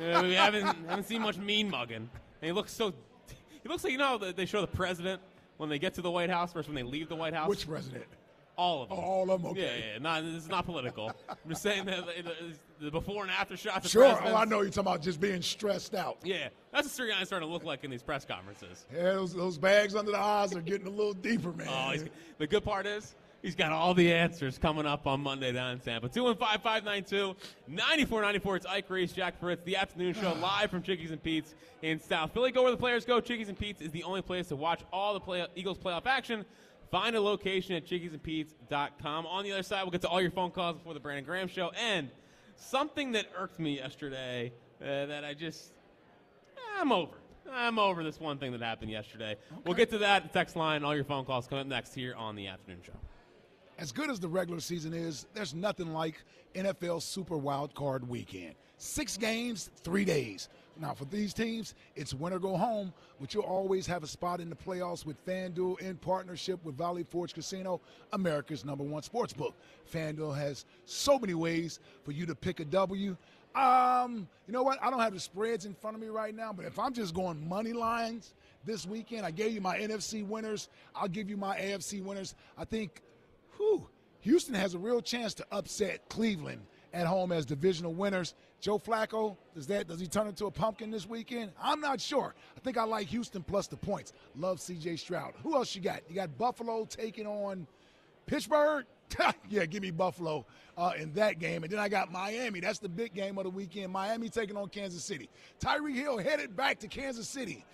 we 0.00 0.34
haven't 0.34 0.64
haven't 0.88 1.04
seen 1.04 1.22
much 1.22 1.36
mean 1.36 1.70
mugging, 1.70 1.96
and 1.96 2.08
he 2.40 2.52
looks 2.52 2.72
so. 2.72 2.94
He 3.62 3.68
looks 3.68 3.84
like 3.84 3.92
you 3.92 3.98
know 3.98 4.18
they 4.18 4.46
show 4.46 4.60
the 4.60 4.66
president 4.66 5.20
when 5.56 5.68
they 5.68 5.78
get 5.78 5.94
to 5.94 6.02
the 6.02 6.10
White 6.10 6.30
House 6.30 6.52
versus 6.52 6.68
when 6.68 6.76
they 6.76 6.82
leave 6.82 7.08
the 7.08 7.16
White 7.16 7.34
House. 7.34 7.48
Which 7.48 7.68
president? 7.68 8.04
All 8.56 8.82
of 8.82 8.88
them. 8.88 8.98
Oh, 8.98 9.02
all 9.02 9.30
of 9.30 9.42
them. 9.42 9.50
Okay. 9.52 9.62
Yeah, 9.62 9.92
yeah. 9.94 9.98
Not, 9.98 10.22
this 10.22 10.44
is 10.44 10.48
not 10.48 10.64
political. 10.64 11.10
I'm 11.28 11.36
just 11.48 11.62
saying 11.62 11.86
that 11.86 12.06
the, 12.06 12.32
the, 12.80 12.90
before 12.90 13.22
and 13.22 13.30
after 13.30 13.56
shots. 13.56 13.86
Of 13.86 13.92
Sure. 13.92 14.18
Oh. 14.24 14.34
I 14.34 14.44
know 14.44 14.60
you're 14.60 14.70
talking 14.70 14.92
about 14.92 15.02
just 15.02 15.20
being 15.20 15.42
stressed 15.42 15.94
out. 15.94 16.18
Yeah, 16.24 16.48
that's 16.72 16.86
what 16.86 17.08
Sirianni's 17.08 17.22
is 17.22 17.28
starting 17.28 17.48
to 17.48 17.52
look 17.52 17.64
like 17.64 17.84
in 17.84 17.90
these 17.90 18.02
press 18.02 18.24
conferences. 18.24 18.86
Yeah, 18.94 19.14
those, 19.14 19.34
those 19.34 19.58
bags 19.58 19.94
under 19.94 20.10
the 20.10 20.20
eyes 20.20 20.54
are 20.54 20.60
getting 20.60 20.86
a 20.86 20.90
little 20.90 21.14
deeper, 21.14 21.52
man. 21.52 21.68
Oh, 21.70 21.90
he's, 21.92 22.04
the 22.38 22.46
good 22.46 22.64
part 22.64 22.86
is 22.86 23.14
he's 23.44 23.54
got 23.54 23.70
all 23.70 23.94
the 23.94 24.12
answers 24.12 24.58
coming 24.58 24.86
up 24.86 25.06
on 25.06 25.20
Monday 25.20 25.52
down 25.52 25.72
in 25.72 25.78
Tampa. 25.78 26.08
215 26.08 26.60
592 26.60 27.36
9494. 27.68 28.56
It's 28.56 28.66
Ike 28.66 28.90
Reese, 28.90 29.12
Jack 29.12 29.38
Fritz, 29.38 29.62
the 29.64 29.76
afternoon 29.76 30.14
show 30.14 30.32
live 30.40 30.70
from 30.70 30.82
Chickies 30.82 31.10
and 31.10 31.22
Pete's 31.22 31.54
in 31.82 32.00
South 32.00 32.32
Philly. 32.32 32.50
Go 32.50 32.62
where 32.62 32.72
the 32.72 32.76
players 32.76 33.04
go. 33.04 33.20
Chickies 33.20 33.48
and 33.48 33.58
Pete's 33.58 33.80
is 33.80 33.92
the 33.92 34.02
only 34.02 34.22
place 34.22 34.48
to 34.48 34.56
watch 34.56 34.80
all 34.92 35.14
the 35.14 35.20
play, 35.20 35.46
Eagles 35.54 35.78
playoff 35.78 36.06
action. 36.06 36.44
Find 36.90 37.16
a 37.16 37.20
location 37.20 37.74
at 37.74 37.86
chickiesandpete's.com. 37.86 39.26
On 39.26 39.44
the 39.44 39.52
other 39.52 39.62
side, 39.62 39.82
we'll 39.82 39.90
get 39.90 40.02
to 40.02 40.08
all 40.08 40.20
your 40.20 40.30
phone 40.30 40.50
calls 40.50 40.76
before 40.76 40.94
the 40.94 41.00
Brandon 41.00 41.24
Graham 41.24 41.48
show. 41.48 41.70
And 41.70 42.08
something 42.56 43.12
that 43.12 43.26
irked 43.36 43.58
me 43.58 43.76
yesterday 43.76 44.52
uh, 44.82 45.06
that 45.06 45.24
I 45.24 45.34
just, 45.34 45.72
I'm 46.78 46.92
over. 46.92 47.14
I'm 47.52 47.78
over 47.78 48.02
this 48.02 48.18
one 48.18 48.38
thing 48.38 48.52
that 48.52 48.62
happened 48.62 48.90
yesterday. 48.90 49.36
We'll 49.64 49.74
get 49.74 49.90
to 49.90 49.98
that. 49.98 50.32
Text 50.32 50.56
line, 50.56 50.82
all 50.82 50.94
your 50.94 51.04
phone 51.04 51.24
calls 51.24 51.46
coming 51.46 51.62
up 51.62 51.68
next 51.68 51.94
here 51.94 52.14
on 52.14 52.36
the 52.36 52.46
afternoon 52.46 52.80
show. 52.84 52.92
as 53.78 53.92
good 53.92 54.10
as 54.10 54.18
the 54.18 54.28
regular 54.28 54.60
season 54.60 54.94
is, 54.94 55.26
there's 55.34 55.54
nothing 55.54 55.92
like 55.92 56.24
NFL 56.54 57.02
Super 57.02 57.36
Wild 57.36 57.74
Card 57.74 58.08
Weekend. 58.08 58.54
Six 58.78 59.16
games, 59.16 59.70
three 59.82 60.04
days. 60.04 60.48
Now, 60.80 60.94
for 60.94 61.04
these 61.04 61.32
teams, 61.32 61.74
it's 61.94 62.14
win 62.14 62.32
or 62.32 62.38
go 62.38 62.56
home, 62.56 62.92
but 63.20 63.32
you'll 63.32 63.44
always 63.44 63.86
have 63.86 64.02
a 64.02 64.06
spot 64.06 64.40
in 64.40 64.50
the 64.50 64.56
playoffs 64.56 65.06
with 65.06 65.24
FanDuel 65.24 65.80
in 65.80 65.96
partnership 65.96 66.64
with 66.64 66.76
Valley 66.76 67.04
Forge 67.04 67.34
Casino, 67.34 67.80
America's 68.12 68.64
number 68.64 68.84
one 68.84 69.02
sports 69.02 69.32
book. 69.32 69.54
FanDuel 69.92 70.36
has 70.36 70.64
so 70.84 71.18
many 71.18 71.34
ways 71.34 71.80
for 72.02 72.12
you 72.12 72.26
to 72.26 72.34
pick 72.34 72.60
a 72.60 72.64
W. 72.64 73.16
Um, 73.54 74.28
you 74.46 74.52
know 74.52 74.64
what? 74.64 74.82
I 74.82 74.90
don't 74.90 75.00
have 75.00 75.14
the 75.14 75.20
spreads 75.20 75.64
in 75.64 75.74
front 75.74 75.94
of 75.94 76.02
me 76.02 76.08
right 76.08 76.34
now, 76.34 76.52
but 76.52 76.64
if 76.64 76.78
I'm 76.78 76.92
just 76.92 77.14
going 77.14 77.48
money 77.48 77.72
lines 77.72 78.34
this 78.64 78.84
weekend, 78.84 79.24
I 79.24 79.30
gave 79.30 79.52
you 79.52 79.60
my 79.60 79.78
NFC 79.78 80.26
winners. 80.26 80.68
I'll 80.94 81.08
give 81.08 81.30
you 81.30 81.36
my 81.36 81.56
AFC 81.56 82.02
winners. 82.02 82.34
I 82.58 82.64
think 82.64 83.00
Whew. 83.56 83.86
Houston 84.20 84.54
has 84.54 84.74
a 84.74 84.78
real 84.78 85.00
chance 85.00 85.34
to 85.34 85.46
upset 85.52 86.08
Cleveland 86.08 86.62
at 86.92 87.06
home 87.06 87.30
as 87.32 87.44
divisional 87.44 87.92
winners. 87.94 88.34
Joe 88.64 88.78
Flacco, 88.78 89.36
does 89.54 89.66
that 89.66 89.88
does 89.88 90.00
he 90.00 90.06
turn 90.06 90.26
into 90.26 90.46
a 90.46 90.50
pumpkin 90.50 90.90
this 90.90 91.06
weekend? 91.06 91.52
I'm 91.62 91.82
not 91.82 92.00
sure. 92.00 92.34
I 92.56 92.60
think 92.60 92.78
I 92.78 92.84
like 92.84 93.08
Houston 93.08 93.42
plus 93.42 93.66
the 93.66 93.76
points. 93.76 94.14
Love 94.34 94.56
CJ 94.56 94.98
Stroud. 94.98 95.34
Who 95.42 95.54
else 95.54 95.76
you 95.76 95.82
got? 95.82 96.00
You 96.08 96.14
got 96.14 96.38
Buffalo 96.38 96.86
taking 96.86 97.26
on 97.26 97.66
Pittsburgh. 98.24 98.86
yeah, 99.50 99.66
give 99.66 99.82
me 99.82 99.90
Buffalo 99.90 100.46
uh, 100.78 100.92
in 100.98 101.12
that 101.12 101.38
game. 101.38 101.62
And 101.62 101.70
then 101.70 101.78
I 101.78 101.90
got 101.90 102.10
Miami. 102.10 102.60
That's 102.60 102.78
the 102.78 102.88
big 102.88 103.12
game 103.12 103.36
of 103.36 103.44
the 103.44 103.50
weekend. 103.50 103.92
Miami 103.92 104.30
taking 104.30 104.56
on 104.56 104.70
Kansas 104.70 105.04
City. 105.04 105.28
Tyreek 105.60 105.96
Hill 105.96 106.16
headed 106.16 106.56
back 106.56 106.78
to 106.78 106.88
Kansas 106.88 107.28
City. 107.28 107.66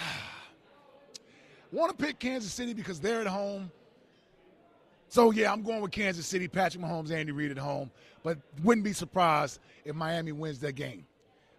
Want 1.72 1.90
to 1.90 2.02
pick 2.02 2.18
Kansas 2.18 2.54
City 2.54 2.72
because 2.72 3.00
they're 3.00 3.20
at 3.20 3.26
home. 3.26 3.70
So 5.14 5.30
yeah, 5.30 5.52
I'm 5.52 5.62
going 5.62 5.80
with 5.80 5.92
Kansas 5.92 6.26
City. 6.26 6.48
Patrick 6.48 6.82
Mahomes, 6.82 7.12
Andy 7.12 7.30
Reid 7.30 7.52
at 7.52 7.56
home, 7.56 7.88
but 8.24 8.36
wouldn't 8.64 8.82
be 8.84 8.92
surprised 8.92 9.60
if 9.84 9.94
Miami 9.94 10.32
wins 10.32 10.58
that 10.58 10.72
game 10.72 11.06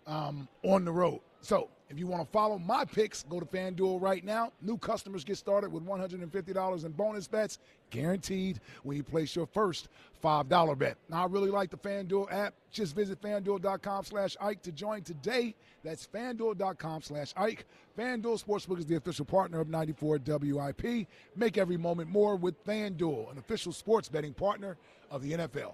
um, 0.07 0.49
on 0.63 0.83
the 0.83 0.91
road. 0.91 1.21
So 1.45 1.69
if 1.91 1.99
you 1.99 2.07
want 2.07 2.25
to 2.25 2.31
follow 2.31 2.57
my 2.57 2.85
picks, 2.85 3.21
go 3.21 3.39
to 3.39 3.45
FanDuel 3.45 4.01
right 4.01 4.25
now. 4.25 4.51
New 4.63 4.79
customers 4.79 5.23
get 5.23 5.37
started 5.37 5.71
with 5.71 5.85
$150 5.85 6.85
in 6.85 6.91
bonus 6.93 7.27
bets 7.27 7.59
guaranteed 7.91 8.59
when 8.81 8.97
you 8.97 9.03
place 9.03 9.35
your 9.35 9.45
first 9.45 9.89
$5 10.23 10.77
bet. 10.79 10.97
Now, 11.07 11.21
I 11.21 11.27
really 11.27 11.51
like 11.51 11.69
the 11.69 11.77
FanDuel 11.77 12.33
app. 12.33 12.55
Just 12.71 12.95
visit 12.95 13.21
FanDuel.com 13.21 14.05
slash 14.05 14.35
Ike 14.41 14.63
to 14.63 14.71
join 14.71 15.03
today. 15.03 15.53
That's 15.83 16.07
FanDuel.com 16.07 17.03
slash 17.03 17.31
Ike. 17.37 17.67
FanDuel 17.95 18.43
Sportsbook 18.43 18.79
is 18.79 18.87
the 18.87 18.95
official 18.95 19.25
partner 19.25 19.61
of 19.61 19.69
94 19.69 20.21
WIP. 20.25 21.07
Make 21.35 21.59
every 21.59 21.77
moment 21.77 22.09
more 22.09 22.37
with 22.37 22.65
FanDuel, 22.65 23.31
an 23.31 23.37
official 23.37 23.71
sports 23.71 24.09
betting 24.09 24.33
partner 24.33 24.77
of 25.11 25.21
the 25.21 25.33
NFL. 25.33 25.73